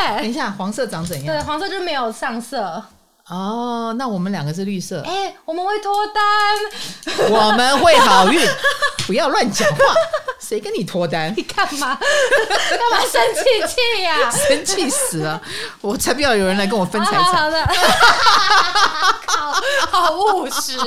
[0.09, 0.21] 的耶！
[0.21, 1.35] 等一下，黄色长怎样？
[1.35, 2.83] 对，黄色就没有上色。
[3.29, 5.01] 哦，那我们两个是绿色。
[5.05, 8.45] 哎、欸，我们会脱单，我们会好运。
[9.07, 9.93] 不要乱讲话，
[10.39, 11.33] 谁跟你脱单？
[11.35, 11.97] 你干嘛？
[11.97, 14.31] 干嘛生气气呀？
[14.31, 15.41] 生气死了！
[15.81, 17.23] 我才不要有人来跟我分财产。
[17.23, 17.65] 好，好的，
[19.27, 20.77] 好，好务实。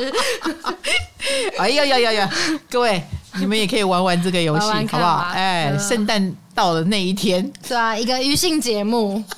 [1.59, 2.31] 哎呀呀呀呀！
[2.71, 3.03] 各位。
[3.41, 5.29] 你们也可以玩玩这个游戏，好不好？
[5.35, 9.23] 哎，圣诞到了那一天，是啊，一个余兴节目。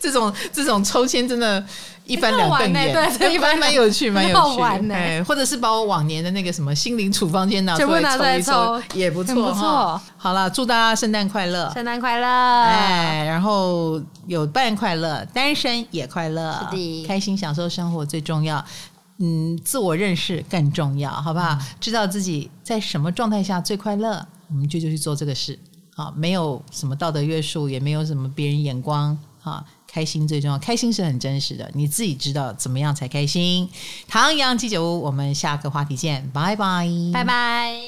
[0.00, 1.62] 这种这种抽签真的，
[2.06, 4.58] 一翻两瞪眼，对，一般蛮有趣，蛮有趣。
[4.58, 10.00] 玩哎，或者是把我往年的那个什么心灵处方间拿出来抽一抽，也不错，不错。
[10.16, 12.26] 好了，祝大家圣诞快乐，圣诞快乐！
[12.26, 18.64] 哎，然后有伴快乐，单身也快乐，是的，开心享受生活最重要。
[19.18, 21.54] 嗯，自我认识更重要，好不好？
[21.54, 25.58] 嗯、知道自己在什么状态下最快乐，我们就就去做这个事。
[25.94, 29.18] 好，没有什么道德约束，也没有什么别人眼光。
[29.40, 33.68] 好，开心最重要，开心是很真实的，你自己知道怎么样才开心。
[34.06, 37.80] 唐阳鸡酒屋，我们下个话题见，拜拜，拜拜。